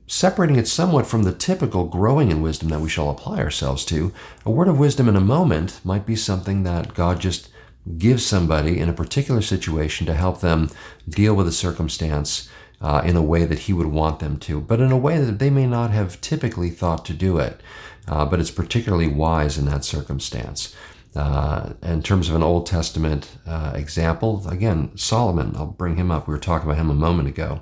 separating 0.06 0.56
it 0.56 0.68
somewhat 0.68 1.06
from 1.06 1.22
the 1.22 1.32
typical 1.32 1.86
growing 1.86 2.30
in 2.30 2.42
wisdom 2.42 2.68
that 2.68 2.80
we 2.80 2.88
shall 2.88 3.10
apply 3.10 3.38
ourselves 3.38 3.84
to, 3.86 4.12
a 4.44 4.50
word 4.50 4.68
of 4.68 4.78
wisdom 4.78 5.08
in 5.08 5.16
a 5.16 5.20
moment 5.20 5.80
might 5.84 6.04
be 6.04 6.16
something 6.16 6.64
that 6.64 6.94
God 6.94 7.20
just 7.20 7.48
gives 7.98 8.24
somebody 8.24 8.78
in 8.78 8.88
a 8.88 8.92
particular 8.92 9.42
situation 9.42 10.06
to 10.06 10.14
help 10.14 10.40
them 10.40 10.70
deal 11.08 11.34
with 11.34 11.48
a 11.48 11.52
circumstance 11.52 12.48
uh, 12.80 13.02
in 13.04 13.16
a 13.16 13.22
way 13.22 13.44
that 13.44 13.60
He 13.60 13.72
would 13.72 13.86
want 13.86 14.18
them 14.18 14.38
to, 14.38 14.60
but 14.60 14.80
in 14.80 14.92
a 14.92 14.96
way 14.96 15.18
that 15.18 15.38
they 15.38 15.50
may 15.50 15.66
not 15.66 15.90
have 15.90 16.20
typically 16.20 16.70
thought 16.70 17.04
to 17.06 17.12
do 17.12 17.38
it. 17.38 17.60
Uh, 18.08 18.24
but 18.24 18.40
it's 18.40 18.50
particularly 18.50 19.06
wise 19.06 19.56
in 19.56 19.64
that 19.66 19.84
circumstance. 19.84 20.74
Uh, 21.14 21.74
in 21.82 22.02
terms 22.02 22.28
of 22.28 22.34
an 22.34 22.42
Old 22.42 22.66
Testament 22.66 23.36
uh, 23.46 23.72
example, 23.76 24.44
again, 24.48 24.90
Solomon, 24.96 25.52
I'll 25.56 25.66
bring 25.66 25.96
him 25.96 26.10
up. 26.10 26.26
We 26.26 26.34
were 26.34 26.40
talking 26.40 26.68
about 26.68 26.80
him 26.80 26.90
a 26.90 26.94
moment 26.94 27.28
ago. 27.28 27.60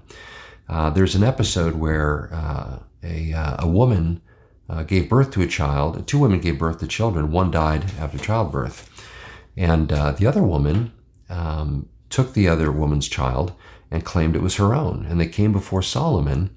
Uh, 0.69 0.89
there's 0.89 1.15
an 1.15 1.25
episode 1.25 1.75
where 1.75 2.31
uh, 2.33 2.79
a, 3.03 3.33
a 3.59 3.67
woman 3.67 4.23
gave 4.87 5.09
birth 5.09 5.33
to 5.33 5.43
a 5.43 5.49
child. 5.49 6.07
Two 6.07 6.21
women 6.21 6.41
gave 6.41 6.59
birth 6.59 6.79
to 6.79 6.87
children. 6.87 7.33
One 7.33 7.51
died 7.51 7.87
after 7.99 8.19
childbirth. 8.19 8.89
And 9.57 9.93
uh, 9.93 10.13
the 10.13 10.27
other 10.27 10.43
woman 10.43 10.93
um, 11.29 11.89
took 12.09 12.33
the 12.35 12.49
other 12.49 12.71
woman's 12.73 13.09
child 13.09 13.53
and 13.91 14.05
claimed 14.05 14.37
it 14.37 14.43
was 14.43 14.57
her 14.57 14.75
own. 14.75 15.07
And 15.09 15.21
they 15.21 15.29
came 15.29 15.53
before 15.53 15.83
Solomon. 15.83 16.51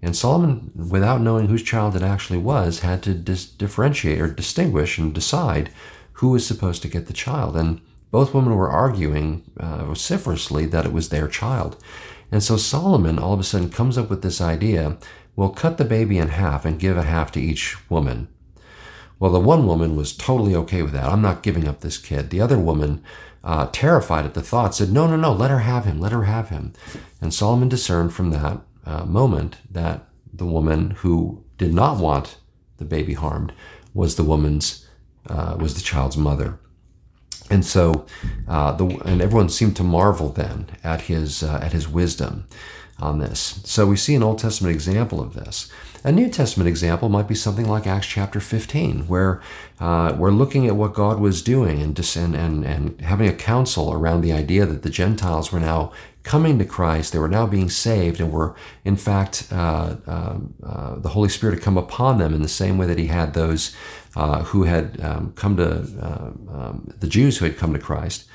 And 0.00 0.16
Solomon, 0.16 0.70
without 0.74 1.20
knowing 1.20 1.48
whose 1.48 1.62
child 1.62 1.96
it 1.96 2.02
actually 2.02 2.38
was, 2.38 2.80
had 2.80 3.02
to 3.02 3.14
dis- 3.14 3.46
differentiate 3.46 4.20
or 4.20 4.28
distinguish 4.28 4.98
and 4.98 5.14
decide 5.14 5.70
who 6.14 6.30
was 6.30 6.46
supposed 6.46 6.82
to 6.82 6.88
get 6.88 7.06
the 7.06 7.12
child. 7.12 7.56
And 7.56 7.80
both 8.10 8.34
women 8.34 8.54
were 8.54 8.70
arguing 8.70 9.44
uh, 9.58 9.84
vociferously 9.84 10.66
that 10.66 10.86
it 10.86 10.92
was 10.92 11.08
their 11.08 11.28
child. 11.28 11.82
And 12.30 12.42
so 12.42 12.56
Solomon 12.56 13.18
all 13.18 13.32
of 13.32 13.40
a 13.40 13.44
sudden 13.44 13.70
comes 13.70 13.98
up 13.98 14.10
with 14.10 14.22
this 14.22 14.40
idea 14.40 14.98
we'll 15.36 15.50
cut 15.50 15.78
the 15.78 15.84
baby 15.84 16.18
in 16.18 16.28
half 16.28 16.64
and 16.64 16.80
give 16.80 16.96
a 16.96 17.04
half 17.04 17.30
to 17.30 17.40
each 17.40 17.88
woman. 17.88 18.26
Well, 19.18 19.32
the 19.32 19.40
one 19.40 19.66
woman 19.66 19.96
was 19.96 20.16
totally 20.16 20.54
okay 20.54 20.82
with 20.82 20.92
that. 20.92 21.10
I'm 21.10 21.22
not 21.22 21.42
giving 21.42 21.66
up 21.66 21.80
this 21.80 21.98
kid. 21.98 22.30
The 22.30 22.40
other 22.40 22.58
woman, 22.58 23.02
uh, 23.42 23.68
terrified 23.72 24.24
at 24.24 24.34
the 24.34 24.42
thought, 24.42 24.74
said, 24.74 24.92
No, 24.92 25.06
no, 25.06 25.16
no, 25.16 25.32
let 25.32 25.50
her 25.50 25.60
have 25.60 25.84
him, 25.84 26.00
let 26.00 26.12
her 26.12 26.24
have 26.24 26.50
him. 26.50 26.72
And 27.20 27.34
Solomon 27.34 27.68
discerned 27.68 28.12
from 28.12 28.30
that 28.30 28.60
uh, 28.86 29.04
moment 29.04 29.56
that 29.70 30.06
the 30.32 30.46
woman 30.46 30.90
who 30.90 31.44
did 31.56 31.74
not 31.74 31.98
want 31.98 32.38
the 32.76 32.84
baby 32.84 33.14
harmed 33.14 33.52
was 33.92 34.14
the 34.14 34.22
woman's, 34.22 34.86
uh, 35.28 35.56
was 35.58 35.74
the 35.74 35.80
child's 35.80 36.16
mother. 36.16 36.60
And 37.50 37.64
so, 37.64 38.06
uh, 38.46 38.72
the, 38.72 38.86
and 39.04 39.20
everyone 39.20 39.48
seemed 39.48 39.76
to 39.76 39.82
marvel 39.82 40.28
then 40.28 40.68
at 40.84 41.02
his 41.02 41.42
uh, 41.42 41.58
at 41.62 41.72
his 41.72 41.88
wisdom 41.88 42.46
on 43.00 43.18
this. 43.18 43.60
So 43.64 43.86
we 43.86 43.96
see 43.96 44.14
an 44.14 44.22
Old 44.22 44.38
Testament 44.38 44.74
example 44.74 45.20
of 45.20 45.34
this. 45.34 45.70
A 46.04 46.12
New 46.12 46.28
Testament 46.28 46.68
example 46.68 47.08
might 47.08 47.26
be 47.26 47.34
something 47.34 47.68
like 47.68 47.86
Acts 47.86 48.06
chapter 48.06 48.40
15, 48.40 49.08
where 49.08 49.42
uh, 49.80 50.14
we're 50.16 50.30
looking 50.30 50.66
at 50.66 50.76
what 50.76 50.94
God 50.94 51.18
was 51.18 51.42
doing 51.42 51.82
and, 51.82 51.98
and, 52.16 52.34
and, 52.36 52.64
and 52.64 53.00
having 53.00 53.28
a 53.28 53.34
council 53.34 53.92
around 53.92 54.20
the 54.20 54.32
idea 54.32 54.64
that 54.64 54.82
the 54.82 54.90
Gentiles 54.90 55.50
were 55.50 55.60
now 55.60 55.92
coming 56.22 56.58
to 56.58 56.64
Christ, 56.64 57.12
they 57.12 57.18
were 57.18 57.26
now 57.26 57.46
being 57.46 57.70
saved, 57.70 58.20
and 58.20 58.30
were, 58.30 58.54
in 58.84 58.96
fact, 58.96 59.48
uh, 59.50 59.96
uh, 60.06 60.38
uh, 60.62 60.94
the 60.96 61.08
Holy 61.08 61.30
Spirit 61.30 61.54
had 61.54 61.62
come 61.62 61.78
upon 61.78 62.18
them 62.18 62.34
in 62.34 62.42
the 62.42 62.48
same 62.48 62.76
way 62.76 62.86
that 62.86 62.98
He 62.98 63.06
had 63.06 63.32
those 63.32 63.74
uh, 64.14 64.42
who 64.44 64.64
had 64.64 65.00
um, 65.00 65.32
come 65.36 65.56
to, 65.56 65.86
uh, 66.02 66.30
um, 66.54 66.92
the 67.00 67.06
Jews 67.08 67.38
who 67.38 67.46
had 67.46 67.56
come 67.56 67.72
to 67.72 67.78
Christ. 67.78 68.27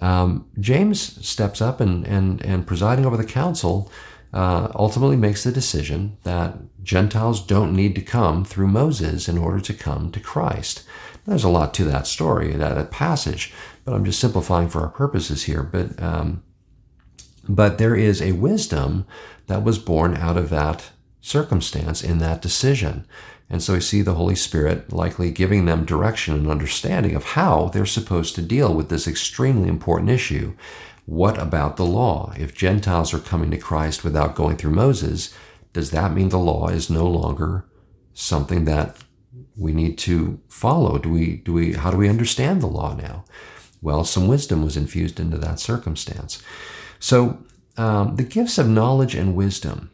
Um, 0.00 0.48
James 0.60 1.26
steps 1.26 1.60
up 1.60 1.80
and, 1.80 2.06
and, 2.06 2.44
and 2.44 2.66
presiding 2.66 3.06
over 3.06 3.16
the 3.16 3.24
council, 3.24 3.90
uh, 4.32 4.68
ultimately 4.74 5.16
makes 5.16 5.44
the 5.44 5.52
decision 5.52 6.18
that 6.24 6.58
Gentiles 6.82 7.40
don't 7.40 7.74
need 7.74 7.94
to 7.94 8.02
come 8.02 8.44
through 8.44 8.66
Moses 8.66 9.28
in 9.28 9.38
order 9.38 9.60
to 9.60 9.72
come 9.72 10.12
to 10.12 10.20
Christ. 10.20 10.84
There's 11.24 11.44
a 11.44 11.48
lot 11.48 11.72
to 11.74 11.84
that 11.84 12.06
story, 12.06 12.52
that, 12.52 12.74
that 12.74 12.90
passage, 12.90 13.52
but 13.84 13.94
I'm 13.94 14.04
just 14.04 14.20
simplifying 14.20 14.68
for 14.68 14.82
our 14.82 14.88
purposes 14.88 15.44
here. 15.44 15.62
But 15.62 16.00
um, 16.02 16.42
but 17.48 17.78
there 17.78 17.94
is 17.94 18.20
a 18.20 18.32
wisdom 18.32 19.06
that 19.46 19.62
was 19.62 19.78
born 19.78 20.16
out 20.16 20.36
of 20.36 20.50
that 20.50 20.90
circumstance 21.26 22.04
in 22.04 22.18
that 22.18 22.40
decision. 22.40 23.04
And 23.50 23.62
so 23.62 23.74
we 23.74 23.80
see 23.80 24.02
the 24.02 24.14
Holy 24.14 24.36
Spirit 24.36 24.92
likely 24.92 25.30
giving 25.30 25.64
them 25.64 25.84
direction 25.84 26.34
and 26.34 26.50
understanding 26.50 27.14
of 27.14 27.24
how 27.24 27.66
they're 27.68 27.86
supposed 27.86 28.34
to 28.36 28.42
deal 28.42 28.72
with 28.72 28.88
this 28.88 29.08
extremely 29.08 29.68
important 29.68 30.10
issue. 30.10 30.54
What 31.04 31.38
about 31.38 31.76
the 31.76 31.84
law? 31.84 32.32
If 32.36 32.54
Gentiles 32.54 33.12
are 33.12 33.18
coming 33.18 33.50
to 33.50 33.58
Christ 33.58 34.04
without 34.04 34.34
going 34.34 34.56
through 34.56 34.72
Moses, 34.72 35.34
does 35.72 35.90
that 35.90 36.12
mean 36.12 36.28
the 36.28 36.38
law 36.38 36.68
is 36.68 36.90
no 36.90 37.06
longer 37.06 37.64
something 38.14 38.64
that 38.64 38.96
we 39.56 39.72
need 39.72 39.98
to 39.98 40.40
follow? 40.48 40.98
Do 40.98 41.10
we, 41.10 41.36
do 41.38 41.52
we, 41.52 41.74
how 41.74 41.90
do 41.90 41.96
we 41.96 42.08
understand 42.08 42.60
the 42.60 42.66
law 42.66 42.94
now? 42.94 43.24
Well, 43.82 44.04
some 44.04 44.26
wisdom 44.26 44.62
was 44.64 44.76
infused 44.76 45.20
into 45.20 45.38
that 45.38 45.60
circumstance. 45.60 46.42
So, 46.98 47.38
um, 47.76 48.16
the 48.16 48.24
gifts 48.24 48.56
of 48.58 48.68
knowledge 48.68 49.14
and 49.14 49.36
wisdom 49.36 49.90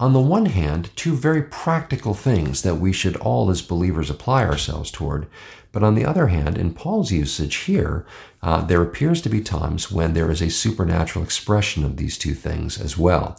on 0.00 0.14
the 0.14 0.20
one 0.20 0.46
hand, 0.46 0.90
two 0.96 1.14
very 1.14 1.42
practical 1.42 2.14
things 2.14 2.62
that 2.62 2.76
we 2.76 2.90
should 2.90 3.16
all 3.16 3.50
as 3.50 3.60
believers 3.60 4.08
apply 4.08 4.44
ourselves 4.44 4.90
toward. 4.90 5.26
But 5.72 5.82
on 5.82 5.94
the 5.94 6.06
other 6.06 6.28
hand, 6.28 6.56
in 6.56 6.72
Paul's 6.72 7.12
usage 7.12 7.54
here, 7.56 8.06
uh, 8.42 8.62
there 8.62 8.80
appears 8.80 9.20
to 9.22 9.28
be 9.28 9.42
times 9.42 9.92
when 9.92 10.14
there 10.14 10.30
is 10.30 10.40
a 10.40 10.48
supernatural 10.48 11.22
expression 11.22 11.84
of 11.84 11.98
these 11.98 12.16
two 12.16 12.32
things 12.32 12.80
as 12.80 12.96
well. 12.96 13.38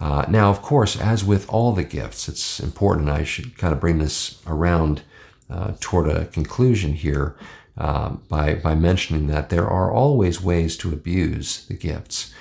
Uh, 0.00 0.24
now, 0.28 0.50
of 0.50 0.60
course, 0.60 1.00
as 1.00 1.24
with 1.24 1.48
all 1.48 1.72
the 1.72 1.84
gifts, 1.84 2.28
it's 2.28 2.58
important, 2.58 3.08
I 3.08 3.22
should 3.22 3.56
kind 3.56 3.72
of 3.72 3.78
bring 3.78 3.98
this 3.98 4.42
around 4.44 5.02
uh, 5.48 5.74
toward 5.78 6.08
a 6.08 6.26
conclusion 6.26 6.94
here 6.94 7.36
uh, 7.78 8.16
by, 8.28 8.54
by 8.54 8.74
mentioning 8.74 9.28
that 9.28 9.50
there 9.50 9.68
are 9.68 9.92
always 9.92 10.42
ways 10.42 10.76
to 10.78 10.92
abuse 10.92 11.64
the 11.66 11.74
gifts. 11.74 12.34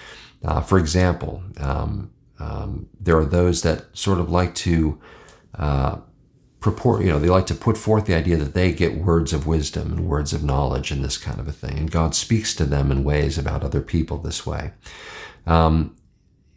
Uh, 0.43 0.61
for 0.61 0.79
example, 0.79 1.43
um, 1.57 2.09
um, 2.41 2.87
there 2.99 3.17
are 3.17 3.25
those 3.25 3.61
that 3.61 3.95
sort 3.95 4.19
of 4.19 4.31
like 4.31 4.55
to 4.55 4.99
uh, 5.55 5.97
purport, 6.59 7.03
you 7.03 7.09
know, 7.09 7.19
they 7.19 7.29
like 7.29 7.45
to 7.47 7.55
put 7.55 7.77
forth 7.77 8.05
the 8.05 8.15
idea 8.15 8.37
that 8.37 8.53
they 8.53 8.71
get 8.71 8.97
words 8.97 9.31
of 9.31 9.45
wisdom 9.45 9.91
and 9.91 10.07
words 10.07 10.33
of 10.33 10.43
knowledge 10.43 10.91
and 10.91 11.03
this 11.03 11.17
kind 11.17 11.39
of 11.39 11.47
a 11.47 11.51
thing. 11.51 11.77
And 11.77 11.91
God 11.91 12.15
speaks 12.15 12.55
to 12.55 12.65
them 12.65 12.91
in 12.91 13.03
ways 13.03 13.37
about 13.37 13.63
other 13.63 13.81
people 13.81 14.17
this 14.17 14.45
way. 14.45 14.71
Um, 15.45 15.95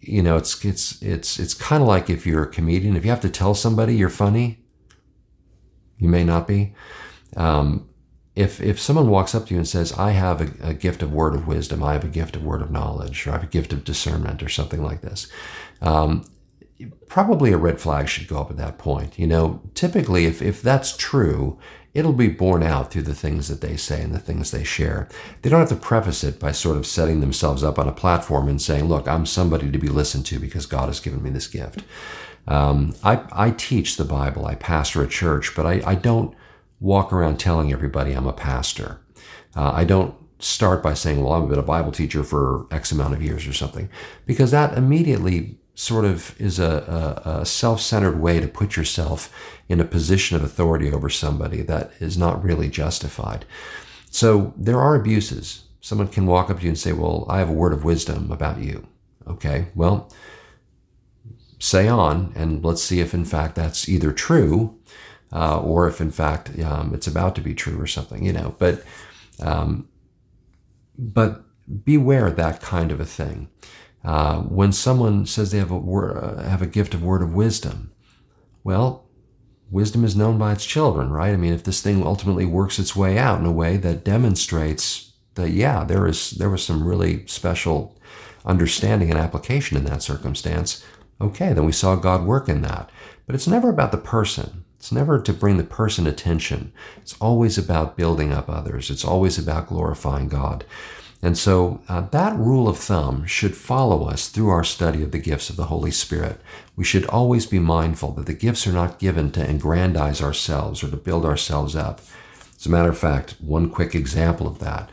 you 0.00 0.22
know, 0.22 0.36
it's 0.36 0.62
it's 0.64 1.00
it's 1.02 1.38
it's 1.38 1.54
kind 1.54 1.82
of 1.82 1.88
like 1.88 2.10
if 2.10 2.26
you're 2.26 2.42
a 2.44 2.50
comedian, 2.50 2.96
if 2.96 3.04
you 3.04 3.10
have 3.10 3.20
to 3.22 3.30
tell 3.30 3.54
somebody 3.54 3.96
you're 3.96 4.10
funny, 4.10 4.58
you 5.98 6.08
may 6.08 6.24
not 6.24 6.46
be. 6.46 6.74
Um, 7.36 7.88
if 8.36 8.60
if 8.60 8.80
someone 8.80 9.08
walks 9.08 9.34
up 9.34 9.46
to 9.46 9.54
you 9.54 9.58
and 9.58 9.68
says, 9.68 9.92
"I 9.92 10.10
have 10.10 10.40
a, 10.40 10.68
a, 10.70 10.74
gift 10.74 11.02
of 11.02 11.12
word 11.12 11.34
of 11.34 11.46
wisdom, 11.46 11.82
I 11.82 11.92
have 11.92 12.04
a 12.04 12.08
gift 12.08 12.34
of 12.34 12.44
word 12.44 12.62
of 12.62 12.70
knowledge, 12.70 13.26
or 13.26 13.30
I 13.30 13.34
have 13.34 13.44
a 13.44 13.46
gift 13.46 13.72
of 13.72 13.84
discernment," 13.84 14.42
or 14.42 14.48
something 14.48 14.82
like 14.82 15.02
this, 15.02 15.28
um, 15.84 16.24
probably 17.08 17.52
a 17.52 17.56
red 17.56 17.80
flag 17.80 18.08
should 18.08 18.26
go 18.26 18.40
up 18.40 18.50
at 18.50 18.56
that 18.56 18.78
point. 18.78 19.18
You 19.18 19.26
know, 19.26 19.60
typically, 19.74 20.24
if 20.26 20.42
if 20.42 20.62
that's 20.62 20.96
true, 20.96 21.58
it'll 21.92 22.12
be 22.12 22.28
borne 22.28 22.62
out 22.62 22.90
through 22.90 23.02
the 23.02 23.14
things 23.14 23.48
that 23.48 23.60
they 23.60 23.76
say 23.76 24.02
and 24.02 24.14
the 24.14 24.18
things 24.18 24.50
they 24.50 24.64
share. 24.64 25.08
They 25.42 25.50
don't 25.50 25.60
have 25.60 25.68
to 25.68 25.76
preface 25.76 26.24
it 26.24 26.40
by 26.40 26.52
sort 26.52 26.76
of 26.76 26.86
setting 26.86 27.20
themselves 27.20 27.62
up 27.62 27.78
on 27.78 27.88
a 27.88 27.92
platform 27.92 28.48
and 28.48 28.60
saying, 28.60 28.86
"Look, 28.86 29.06
I'm 29.06 29.26
somebody 29.26 29.70
to 29.70 29.78
be 29.78 29.88
listened 29.88 30.26
to 30.26 30.40
because 30.40 30.66
God 30.66 30.86
has 30.88 31.00
given 31.00 31.22
me 31.22 31.30
this 31.30 31.46
gift." 31.46 31.84
Um, 32.48 32.94
I 33.02 33.22
I 33.32 33.50
teach 33.50 33.96
the 33.96 34.04
Bible, 34.04 34.46
I 34.46 34.54
pastor 34.54 35.02
a 35.02 35.08
church, 35.08 35.54
but 35.54 35.66
I, 35.66 35.82
I 35.86 35.94
don't 35.94 36.34
walk 36.80 37.12
around 37.12 37.38
telling 37.38 37.72
everybody 37.72 38.12
I'm 38.12 38.26
a 38.26 38.32
pastor. 38.32 39.00
Uh, 39.56 39.70
I 39.72 39.84
don't 39.84 40.14
start 40.40 40.82
by 40.82 40.92
saying, 40.92 41.22
well, 41.22 41.32
I've 41.32 41.48
been 41.48 41.58
a 41.58 41.62
Bible 41.62 41.92
teacher 41.92 42.22
for 42.22 42.66
X 42.70 42.92
amount 42.92 43.14
of 43.14 43.22
years 43.22 43.46
or 43.46 43.52
something, 43.52 43.88
because 44.26 44.50
that 44.50 44.76
immediately 44.76 45.58
sort 45.74 46.04
of 46.04 46.40
is 46.40 46.58
a, 46.58 47.22
a, 47.24 47.30
a 47.40 47.46
self 47.46 47.80
centered 47.80 48.20
way 48.20 48.40
to 48.40 48.46
put 48.48 48.76
yourself 48.76 49.34
in 49.68 49.80
a 49.80 49.84
position 49.84 50.36
of 50.36 50.44
authority 50.44 50.92
over 50.92 51.10
somebody 51.10 51.62
that 51.62 51.90
is 52.00 52.16
not 52.16 52.42
really 52.42 52.68
justified. 52.68 53.44
So 54.10 54.54
there 54.56 54.80
are 54.80 54.94
abuses. 54.94 55.64
Someone 55.80 56.08
can 56.08 56.26
walk 56.26 56.48
up 56.48 56.58
to 56.58 56.62
you 56.62 56.68
and 56.70 56.78
say, 56.78 56.92
well, 56.92 57.26
I 57.28 57.38
have 57.40 57.48
a 57.50 57.52
word 57.52 57.72
of 57.72 57.84
wisdom 57.84 58.30
about 58.30 58.60
you. 58.60 58.86
Okay, 59.26 59.66
well, 59.74 60.12
say 61.58 61.88
on, 61.88 62.32
and 62.36 62.64
let's 62.64 62.82
see 62.82 63.00
if 63.00 63.14
in 63.14 63.24
fact 63.24 63.54
that's 63.54 63.88
either 63.88 64.12
true 64.12 64.78
uh, 65.32 65.60
or 65.60 65.88
if 65.88 66.00
in 66.00 66.10
fact 66.10 66.58
um, 66.60 66.94
it's 66.94 67.06
about 67.06 67.34
to 67.34 67.40
be 67.40 67.54
true 67.54 67.80
or 67.80 67.86
something, 67.86 68.24
you 68.24 68.32
know. 68.32 68.54
But 68.58 68.84
um, 69.40 69.88
but 70.96 71.42
beware 71.84 72.30
that 72.30 72.60
kind 72.60 72.92
of 72.92 73.00
a 73.00 73.04
thing. 73.04 73.48
Uh, 74.04 74.40
when 74.42 74.72
someone 74.72 75.24
says 75.24 75.50
they 75.50 75.58
have 75.58 75.70
a 75.70 75.78
word, 75.78 76.16
uh, 76.16 76.42
have 76.42 76.62
a 76.62 76.66
gift 76.66 76.92
of 76.92 77.02
word 77.02 77.22
of 77.22 77.34
wisdom, 77.34 77.92
well, 78.62 79.06
wisdom 79.70 80.04
is 80.04 80.14
known 80.14 80.38
by 80.38 80.52
its 80.52 80.66
children, 80.66 81.10
right? 81.10 81.32
I 81.32 81.36
mean, 81.36 81.54
if 81.54 81.64
this 81.64 81.80
thing 81.80 82.06
ultimately 82.06 82.44
works 82.44 82.78
its 82.78 82.94
way 82.94 83.16
out 83.18 83.40
in 83.40 83.46
a 83.46 83.52
way 83.52 83.76
that 83.78 84.04
demonstrates 84.04 85.12
that, 85.34 85.50
yeah, 85.50 85.84
there 85.84 86.06
is 86.06 86.32
there 86.32 86.50
was 86.50 86.64
some 86.64 86.86
really 86.86 87.26
special 87.26 87.98
understanding 88.44 89.10
and 89.10 89.18
application 89.18 89.76
in 89.76 89.84
that 89.84 90.02
circumstance. 90.02 90.84
Okay, 91.20 91.52
then 91.52 91.64
we 91.64 91.72
saw 91.72 91.96
God 91.96 92.24
work 92.24 92.48
in 92.48 92.62
that. 92.62 92.90
But 93.26 93.34
it's 93.34 93.46
never 93.46 93.70
about 93.70 93.92
the 93.92 93.98
person. 93.98 94.64
It's 94.76 94.92
never 94.92 95.18
to 95.18 95.32
bring 95.32 95.56
the 95.56 95.64
person 95.64 96.06
attention. 96.06 96.72
It's 96.98 97.16
always 97.20 97.56
about 97.56 97.96
building 97.96 98.32
up 98.32 98.50
others. 98.50 98.90
It's 98.90 99.04
always 99.04 99.38
about 99.38 99.68
glorifying 99.68 100.28
God. 100.28 100.64
And 101.24 101.38
so 101.38 101.80
uh, 101.88 102.02
that 102.02 102.36
rule 102.36 102.68
of 102.68 102.76
thumb 102.76 103.24
should 103.24 103.56
follow 103.56 104.06
us 104.06 104.28
through 104.28 104.50
our 104.50 104.62
study 104.62 105.02
of 105.02 105.10
the 105.10 105.18
gifts 105.18 105.48
of 105.48 105.56
the 105.56 105.64
Holy 105.64 105.90
Spirit. 105.90 106.38
We 106.76 106.84
should 106.84 107.06
always 107.06 107.46
be 107.46 107.58
mindful 107.58 108.12
that 108.12 108.26
the 108.26 108.34
gifts 108.34 108.66
are 108.66 108.72
not 108.72 108.98
given 108.98 109.30
to 109.32 109.48
aggrandize 109.48 110.20
ourselves 110.20 110.84
or 110.84 110.90
to 110.90 110.98
build 110.98 111.24
ourselves 111.24 111.74
up. 111.74 112.02
As 112.54 112.66
a 112.66 112.70
matter 112.70 112.90
of 112.90 112.98
fact, 112.98 113.36
one 113.40 113.70
quick 113.70 113.94
example 113.94 114.46
of 114.46 114.58
that 114.58 114.90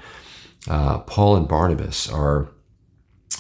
uh, 0.70 1.00
Paul 1.00 1.36
and 1.36 1.48
Barnabas 1.48 2.10
are, 2.10 2.48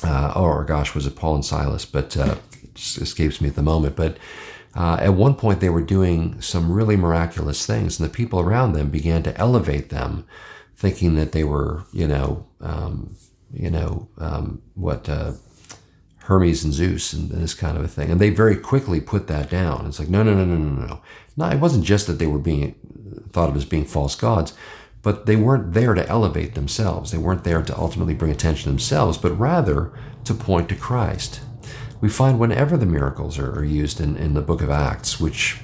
uh, 0.03 0.33
or 0.35 0.65
gosh, 0.65 0.93
was 0.93 1.07
it 1.07 1.15
Paul 1.15 1.35
and 1.35 1.45
Silas? 1.45 1.85
But 1.85 2.17
uh, 2.17 2.35
escapes 2.75 3.39
me 3.39 3.49
at 3.49 3.55
the 3.55 3.61
moment. 3.61 3.95
But 3.95 4.17
uh, 4.75 4.97
at 4.99 5.13
one 5.13 5.35
point, 5.35 5.59
they 5.59 5.69
were 5.69 5.81
doing 5.81 6.41
some 6.41 6.71
really 6.71 6.95
miraculous 6.95 7.65
things, 7.65 7.99
and 7.99 8.09
the 8.09 8.13
people 8.13 8.39
around 8.39 8.73
them 8.73 8.89
began 8.89 9.23
to 9.23 9.37
elevate 9.37 9.89
them, 9.89 10.25
thinking 10.81 11.15
that 11.15 11.31
they 11.31 11.43
were, 11.43 11.83
you 11.93 12.07
know, 12.07 12.45
um, 12.59 13.15
you 13.53 13.69
know, 13.69 14.07
um, 14.17 14.61
what 14.75 15.07
uh, 15.07 15.33
Hermes 16.19 16.63
and 16.63 16.73
Zeus 16.73 17.13
and 17.13 17.29
this 17.29 17.53
kind 17.53 17.77
of 17.77 17.83
a 17.83 17.87
thing. 17.87 18.09
And 18.09 18.19
they 18.19 18.29
very 18.29 18.55
quickly 18.55 18.99
put 18.99 19.27
that 19.27 19.49
down. 19.49 19.85
It's 19.85 19.99
like, 19.99 20.09
no, 20.09 20.23
no, 20.23 20.33
no, 20.33 20.45
no, 20.45 20.57
no, 20.57 20.85
no. 20.87 21.01
No, 21.37 21.49
it 21.49 21.59
wasn't 21.59 21.85
just 21.85 22.07
that 22.07 22.19
they 22.19 22.27
were 22.27 22.39
being 22.39 22.75
thought 23.29 23.49
of 23.49 23.55
as 23.55 23.65
being 23.65 23.85
false 23.85 24.15
gods, 24.15 24.53
but 25.01 25.25
they 25.25 25.35
weren't 25.35 25.73
there 25.73 25.93
to 25.93 26.07
elevate 26.07 26.55
themselves. 26.55 27.11
They 27.11 27.17
weren't 27.17 27.43
there 27.43 27.61
to 27.61 27.77
ultimately 27.77 28.13
bring 28.13 28.31
attention 28.31 28.63
to 28.63 28.69
themselves, 28.69 29.17
but 29.17 29.37
rather 29.37 29.91
to 30.25 30.33
point 30.33 30.69
to 30.69 30.75
Christ 30.75 31.41
we 32.01 32.09
find 32.09 32.39
whenever 32.39 32.75
the 32.75 32.85
miracles 32.85 33.37
are, 33.37 33.51
are 33.51 33.63
used 33.63 34.01
in, 34.01 34.17
in 34.17 34.33
the 34.33 34.41
book 34.41 34.61
of 34.61 34.71
Acts, 34.71 35.19
which 35.19 35.59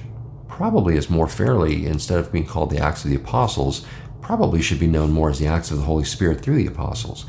probably 0.46 0.96
is 0.96 1.10
more 1.10 1.26
fairly, 1.26 1.84
instead 1.84 2.18
of 2.18 2.32
being 2.32 2.46
called 2.46 2.70
the 2.70 2.78
Acts 2.78 3.04
of 3.04 3.10
the 3.10 3.16
Apostles, 3.16 3.84
probably 4.28 4.60
should 4.60 4.78
be 4.78 4.86
known 4.86 5.10
more 5.10 5.30
as 5.30 5.38
the 5.38 5.46
Acts 5.46 5.70
of 5.70 5.78
the 5.78 5.84
Holy 5.84 6.04
Spirit 6.04 6.42
through 6.42 6.56
the 6.56 6.66
Apostles. 6.66 7.24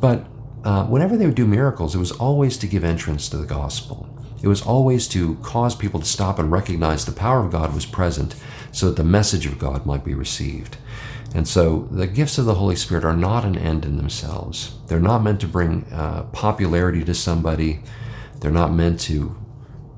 But 0.00 0.24
uh, 0.64 0.86
whenever 0.86 1.14
they 1.14 1.26
would 1.26 1.34
do 1.34 1.46
miracles, 1.46 1.94
it 1.94 1.98
was 1.98 2.10
always 2.12 2.56
to 2.56 2.66
give 2.66 2.84
entrance 2.84 3.28
to 3.28 3.36
the 3.36 3.44
gospel. 3.44 4.08
It 4.42 4.48
was 4.48 4.62
always 4.62 5.06
to 5.08 5.34
cause 5.42 5.76
people 5.76 6.00
to 6.00 6.06
stop 6.06 6.38
and 6.38 6.50
recognize 6.50 7.04
the 7.04 7.12
power 7.12 7.44
of 7.44 7.52
God 7.52 7.74
was 7.74 7.84
present 7.84 8.34
so 8.70 8.86
that 8.86 8.96
the 8.96 9.04
message 9.04 9.44
of 9.44 9.58
God 9.58 9.84
might 9.84 10.06
be 10.06 10.14
received. 10.14 10.78
And 11.34 11.46
so 11.46 11.86
the 11.90 12.06
gifts 12.06 12.38
of 12.38 12.46
the 12.46 12.54
Holy 12.54 12.76
Spirit 12.76 13.04
are 13.04 13.14
not 13.14 13.44
an 13.44 13.58
end 13.58 13.84
in 13.84 13.98
themselves. 13.98 14.76
They're 14.86 15.00
not 15.00 15.22
meant 15.22 15.42
to 15.42 15.46
bring 15.46 15.84
uh, 15.92 16.22
popularity 16.32 17.04
to 17.04 17.12
somebody 17.12 17.82
they're 18.40 18.50
not 18.50 18.72
meant 18.72 19.00
to 19.00 19.36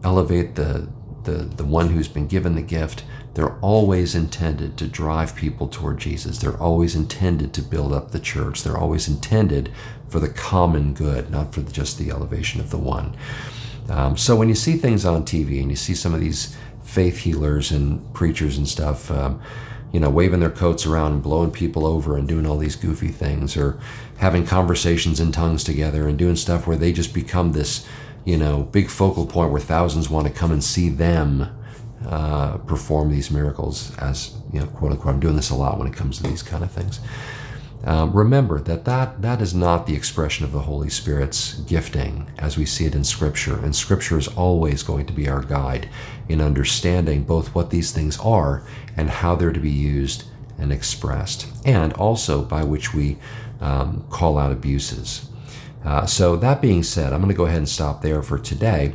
elevate 0.02 0.56
the, 0.56 0.88
the, 1.22 1.44
the 1.44 1.64
one 1.64 1.90
who's 1.90 2.08
been 2.08 2.26
given 2.26 2.56
the 2.56 2.62
gift. 2.62 3.04
They're 3.34 3.58
always 3.58 4.14
intended 4.14 4.76
to 4.78 4.86
drive 4.86 5.34
people 5.34 5.68
toward 5.68 5.98
Jesus. 5.98 6.38
They're 6.38 6.60
always 6.60 6.94
intended 6.94 7.52
to 7.54 7.62
build 7.62 7.92
up 7.92 8.10
the 8.10 8.20
church. 8.20 8.62
They're 8.62 8.78
always 8.78 9.08
intended 9.08 9.72
for 10.08 10.20
the 10.20 10.28
common 10.28 10.94
good, 10.94 11.30
not 11.30 11.52
for 11.52 11.62
just 11.62 11.98
the 11.98 12.10
elevation 12.10 12.60
of 12.60 12.70
the 12.70 12.78
one. 12.78 13.16
Um, 13.88 14.16
so 14.16 14.36
when 14.36 14.48
you 14.48 14.54
see 14.54 14.76
things 14.76 15.04
on 15.04 15.24
TV 15.24 15.60
and 15.60 15.70
you 15.70 15.76
see 15.76 15.94
some 15.94 16.14
of 16.14 16.20
these 16.20 16.56
faith 16.84 17.18
healers 17.18 17.70
and 17.70 18.12
preachers 18.14 18.56
and 18.56 18.68
stuff, 18.68 19.10
um, 19.10 19.42
you 19.92 20.00
know, 20.00 20.10
waving 20.10 20.40
their 20.40 20.50
coats 20.50 20.86
around 20.86 21.12
and 21.12 21.22
blowing 21.22 21.50
people 21.50 21.86
over 21.86 22.16
and 22.16 22.26
doing 22.26 22.46
all 22.46 22.56
these 22.56 22.76
goofy 22.76 23.08
things, 23.08 23.56
or 23.56 23.78
having 24.18 24.46
conversations 24.46 25.20
in 25.20 25.32
tongues 25.32 25.62
together 25.62 26.08
and 26.08 26.18
doing 26.18 26.36
stuff 26.36 26.66
where 26.66 26.76
they 26.76 26.92
just 26.92 27.12
become 27.12 27.52
this 27.52 27.86
you 28.24 28.38
know, 28.38 28.62
big 28.62 28.88
focal 28.88 29.26
point 29.26 29.52
where 29.52 29.60
thousands 29.60 30.08
want 30.08 30.26
to 30.26 30.32
come 30.32 30.50
and 30.50 30.64
see 30.64 30.88
them 30.88 31.54
uh, 32.06 32.58
perform 32.58 33.10
these 33.10 33.30
miracles 33.30 33.96
as, 33.98 34.36
you 34.52 34.60
know, 34.60 34.66
quote 34.66 34.92
unquote. 34.92 35.14
I'm 35.14 35.20
doing 35.20 35.36
this 35.36 35.50
a 35.50 35.54
lot 35.54 35.78
when 35.78 35.88
it 35.88 35.94
comes 35.94 36.18
to 36.18 36.22
these 36.24 36.42
kind 36.42 36.62
of 36.62 36.70
things. 36.70 37.00
Um, 37.84 38.12
remember 38.12 38.60
that, 38.62 38.86
that 38.86 39.20
that 39.20 39.42
is 39.42 39.54
not 39.54 39.86
the 39.86 39.94
expression 39.94 40.46
of 40.46 40.52
the 40.52 40.60
Holy 40.60 40.88
Spirit's 40.88 41.54
gifting 41.54 42.30
as 42.38 42.56
we 42.56 42.64
see 42.64 42.86
it 42.86 42.94
in 42.94 43.04
Scripture. 43.04 43.62
And 43.62 43.76
Scripture 43.76 44.16
is 44.16 44.28
always 44.28 44.82
going 44.82 45.04
to 45.06 45.12
be 45.12 45.28
our 45.28 45.42
guide 45.42 45.90
in 46.26 46.40
understanding 46.40 47.24
both 47.24 47.54
what 47.54 47.68
these 47.68 47.92
things 47.92 48.18
are 48.20 48.66
and 48.96 49.10
how 49.10 49.34
they're 49.34 49.52
to 49.52 49.60
be 49.60 49.70
used 49.70 50.24
and 50.58 50.72
expressed, 50.72 51.46
and 51.66 51.92
also 51.94 52.42
by 52.42 52.64
which 52.64 52.94
we 52.94 53.18
um, 53.60 54.06
call 54.08 54.38
out 54.38 54.52
abuses. 54.52 55.28
Uh, 55.84 56.06
so, 56.06 56.36
that 56.36 56.62
being 56.62 56.82
said, 56.82 57.12
I'm 57.12 57.20
going 57.20 57.28
to 57.28 57.36
go 57.36 57.44
ahead 57.44 57.58
and 57.58 57.68
stop 57.68 58.00
there 58.00 58.22
for 58.22 58.38
today. 58.38 58.94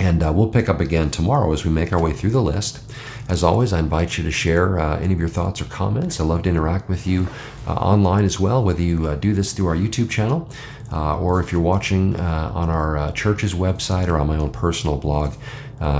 And 0.00 0.22
uh, 0.22 0.32
we'll 0.32 0.48
pick 0.48 0.68
up 0.68 0.80
again 0.80 1.10
tomorrow 1.10 1.52
as 1.52 1.64
we 1.64 1.70
make 1.70 1.92
our 1.92 2.00
way 2.00 2.12
through 2.12 2.30
the 2.30 2.42
list. 2.42 2.80
As 3.28 3.42
always, 3.42 3.72
I 3.72 3.80
invite 3.80 4.16
you 4.16 4.24
to 4.24 4.30
share 4.30 4.78
uh, 4.78 4.98
any 5.00 5.12
of 5.12 5.20
your 5.20 5.28
thoughts 5.28 5.60
or 5.60 5.66
comments. 5.66 6.20
I 6.20 6.24
love 6.24 6.42
to 6.42 6.48
interact 6.48 6.88
with 6.88 7.06
you 7.06 7.28
uh, 7.66 7.74
online 7.74 8.24
as 8.24 8.40
well, 8.40 8.62
whether 8.64 8.80
you 8.80 9.06
uh, 9.06 9.16
do 9.16 9.34
this 9.34 9.52
through 9.52 9.66
our 9.66 9.76
YouTube 9.76 10.08
channel 10.08 10.48
uh, 10.92 11.18
or 11.18 11.40
if 11.40 11.52
you're 11.52 11.60
watching 11.60 12.16
uh, 12.16 12.52
on 12.54 12.70
our 12.70 13.12
church's 13.12 13.54
website 13.54 14.08
or 14.08 14.16
on 14.18 14.28
my 14.28 14.36
own 14.36 14.50
personal 14.50 14.96
blog. 14.96 15.34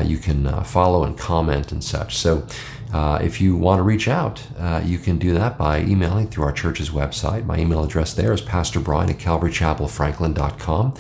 you 0.04 0.16
can 0.16 0.64
follow 0.64 1.04
and 1.04 1.18
comment 1.18 1.72
and 1.72 1.82
such. 1.84 2.16
So, 2.16 2.46
uh, 2.92 3.18
if 3.22 3.40
you 3.40 3.54
want 3.54 3.78
to 3.78 3.82
reach 3.82 4.08
out, 4.08 4.46
uh, 4.58 4.80
you 4.84 4.98
can 4.98 5.18
do 5.18 5.34
that 5.34 5.58
by 5.58 5.80
emailing 5.80 6.26
through 6.28 6.44
our 6.44 6.52
church's 6.52 6.88
website. 6.90 7.44
My 7.44 7.58
email 7.58 7.84
address 7.84 8.14
there 8.14 8.32
is 8.32 8.40
pastorbrian 8.40 9.10
at 9.10 9.18
calvarychapelfranklin.com. 9.18 10.94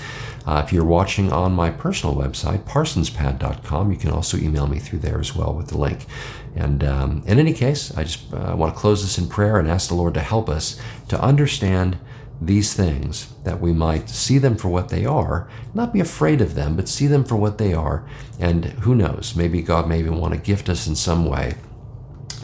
Uh, 0.46 0.62
if 0.64 0.72
you're 0.72 0.84
watching 0.84 1.32
on 1.32 1.52
my 1.52 1.70
personal 1.70 2.14
website, 2.14 2.64
parsonspad.com, 2.64 3.90
you 3.90 3.96
can 3.96 4.10
also 4.10 4.36
email 4.36 4.66
me 4.66 4.78
through 4.78 4.98
there 4.98 5.18
as 5.18 5.34
well 5.34 5.54
with 5.54 5.68
the 5.68 5.78
link. 5.78 6.06
And 6.54 6.84
um, 6.84 7.22
in 7.26 7.38
any 7.38 7.52
case, 7.52 7.96
I 7.96 8.04
just 8.04 8.32
uh, 8.34 8.54
want 8.56 8.74
to 8.74 8.78
close 8.78 9.02
this 9.02 9.18
in 9.18 9.28
prayer 9.28 9.58
and 9.58 9.70
ask 9.70 9.88
the 9.88 9.94
Lord 9.94 10.14
to 10.14 10.20
help 10.20 10.48
us 10.48 10.80
to 11.08 11.20
understand 11.20 11.98
these 12.40 12.72
things, 12.72 13.32
that 13.44 13.60
we 13.60 13.72
might 13.72 14.08
see 14.08 14.38
them 14.38 14.56
for 14.56 14.68
what 14.68 14.90
they 14.90 15.04
are, 15.04 15.48
not 15.74 15.92
be 15.92 16.00
afraid 16.00 16.40
of 16.40 16.54
them, 16.54 16.76
but 16.76 16.88
see 16.88 17.06
them 17.06 17.24
for 17.24 17.34
what 17.36 17.58
they 17.58 17.74
are. 17.74 18.04
And 18.38 18.64
who 18.64 18.94
knows, 18.94 19.34
maybe 19.34 19.60
God 19.60 19.88
may 19.88 19.98
even 19.98 20.18
want 20.18 20.34
to 20.34 20.40
gift 20.40 20.68
us 20.68 20.86
in 20.86 20.94
some 20.94 21.26
way 21.26 21.54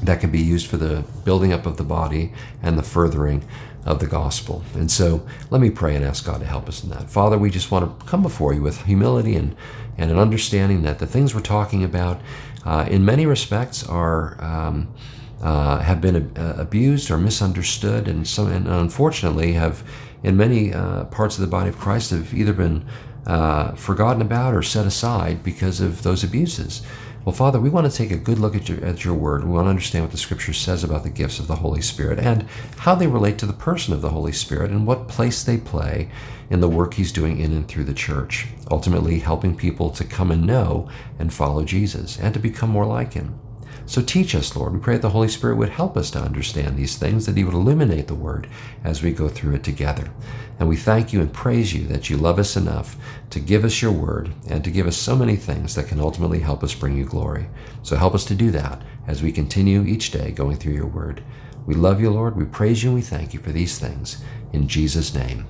that 0.07 0.21
can 0.21 0.31
be 0.31 0.41
used 0.41 0.67
for 0.67 0.77
the 0.77 1.05
building 1.25 1.53
up 1.53 1.67
of 1.67 1.77
the 1.77 1.85
body 1.85 2.33
and 2.63 2.79
the 2.79 2.83
furthering 2.83 3.45
of 3.85 3.99
the 3.99 4.07
gospel. 4.07 4.65
And 4.75 4.91
so 4.91 5.27
let 5.51 5.61
me 5.61 5.71
pray 5.71 5.95
and 5.95 6.05
ask 6.05 6.25
God 6.25 6.41
to 6.41 6.47
help 6.47 6.69
us 6.69 6.83
in 6.83 6.91
that. 6.91 7.11
Father, 7.11 7.37
we 7.37 7.51
just 7.51 7.71
want 7.71 8.01
to 8.01 8.07
come 8.07 8.23
before 8.23 8.55
you 8.55 8.63
with 8.63 8.85
humility 8.85 9.37
and, 9.37 9.55
and 9.99 10.11
an 10.11 10.19
understanding 10.19 10.83
that 10.83 10.99
the 10.99 11.07
things 11.07 11.35
we're 11.35 11.41
talking 11.41 11.85
about, 11.85 12.21
uh, 12.65 12.87
in 12.89 13.05
many 13.05 13.27
respects, 13.27 13.87
are. 13.87 14.43
Um, 14.43 14.95
uh, 15.43 15.81
have 15.81 16.01
been 16.01 16.33
uh, 16.39 16.55
abused 16.57 17.11
or 17.11 17.19
misunderstood, 17.19 18.09
and 18.09 18.27
some, 18.27 18.51
and 18.51 18.67
unfortunately, 18.67 19.53
have 19.53 19.87
in 20.23 20.39
many 20.39 20.73
uh, 20.73 21.05
parts 21.05 21.37
of 21.37 21.43
the 21.43 21.47
body 21.47 21.69
of 21.69 21.77
Christ 21.77 22.13
have 22.13 22.33
either 22.33 22.55
been 22.55 22.87
uh, 23.27 23.73
forgotten 23.75 24.23
about 24.23 24.55
or 24.55 24.63
set 24.63 24.87
aside 24.87 25.43
because 25.43 25.81
of 25.81 26.03
those 26.03 26.25
abuses. 26.25 26.83
Well, 27.25 27.35
Father, 27.35 27.59
we 27.59 27.71
want 27.71 27.91
to 27.91 27.97
take 27.97 28.11
a 28.11 28.19
good 28.19 28.39
look 28.39 28.55
at 28.55 28.69
your, 28.69 28.85
at 28.85 29.03
your 29.03 29.15
word. 29.15 29.45
We 29.45 29.53
want 29.53 29.65
to 29.65 29.71
understand 29.71 30.05
what 30.05 30.13
the 30.13 30.19
scripture 30.19 30.53
says 30.53 30.85
about 30.85 31.05
the 31.05 31.09
gifts 31.11 31.39
of 31.39 31.47
the 31.47 31.57
Holy 31.57 31.81
Spirit 31.81 32.19
and 32.19 32.43
how 32.79 32.95
they 32.95 33.07
relate 33.07 33.39
to 33.39 33.47
the 33.47 33.55
person 33.55 33.95
of 33.95 34.03
the 34.03 34.11
Holy 34.11 34.33
Spirit 34.33 34.71
and 34.71 34.87
what 34.87 35.09
place 35.09 35.43
they 35.43 35.57
play 35.57 36.11
in 36.51 36.61
the 36.61 36.69
work 36.69 36.95
he's 36.95 37.13
doing 37.13 37.41
in 37.41 37.53
and 37.53 37.67
through 37.67 37.85
the 37.85 37.95
church, 37.95 38.49
ultimately 38.71 39.21
helping 39.21 39.57
people 39.57 39.89
to 39.89 40.05
come 40.05 40.31
and 40.31 40.47
know 40.47 40.87
and 41.19 41.33
follow 41.33 41.65
Jesus 41.65 42.19
and 42.19 42.35
to 42.35 42.41
become 42.41 42.69
more 42.69 42.85
like 42.85 43.15
him. 43.15 43.41
So 43.87 44.01
teach 44.01 44.35
us, 44.35 44.57
Lord. 44.57 44.73
We 44.73 44.79
pray 44.79 44.95
that 44.95 45.03
the 45.03 45.11
Holy 45.11 45.29
Spirit 45.29 45.57
would 45.57 45.69
help 45.71 45.97
us 45.97 46.11
to 46.13 46.21
understand 46.21 46.77
these 46.77 46.97
things, 46.97 47.27
that 47.27 47.37
He 47.37 47.45
would 47.45 47.55
illuminate 47.55 48.07
the 48.07 48.15
Word 48.15 48.49
as 48.83 49.03
we 49.03 49.13
go 49.13 49.29
through 49.29 49.55
it 49.55 49.65
together. 49.65 50.11
And 50.59 50.69
we 50.69 50.77
thank 50.77 51.13
you 51.13 51.21
and 51.21 51.33
praise 51.33 51.75
you 51.75 51.87
that 51.89 52.09
you 52.09 52.17
love 52.17 52.39
us 52.39 52.57
enough 52.57 52.97
to 53.31 53.41
give 53.41 53.65
us 53.65 53.83
your 53.83 53.93
Word 53.93 54.33
and 54.49 54.65
to 54.65 54.71
give 54.71 54.87
us 54.87 54.97
so 54.97 55.17
many 55.17 55.37
things 55.37 55.75
that 55.75 55.89
can 55.89 56.01
ultimately 56.01 56.41
help 56.41 56.63
us 56.63 56.75
bring 56.75 56.97
you 56.97 57.05
glory. 57.05 57.49
So 57.83 57.97
help 57.97 58.15
us 58.15 58.25
to 58.27 58.35
do 58.35 58.51
that 58.53 58.83
as 59.07 59.23
we 59.23 59.33
continue 59.33 59.83
each 59.83 60.11
day 60.11 60.31
going 60.31 60.57
through 60.57 60.75
your 60.75 60.87
Word. 60.87 61.23
We 61.67 61.75
love 61.75 62.01
you, 62.01 62.11
Lord. 62.11 62.37
We 62.37 62.45
praise 62.45 62.83
you 62.83 62.91
and 62.91 62.97
we 62.97 63.03
thank 63.03 63.35
you 63.35 63.41
for 63.41 63.53
these 63.53 63.79
things. 63.79 64.23
In 64.53 64.69
Jesus' 64.69 65.15
name, 65.15 65.47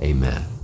amen. 0.00 0.59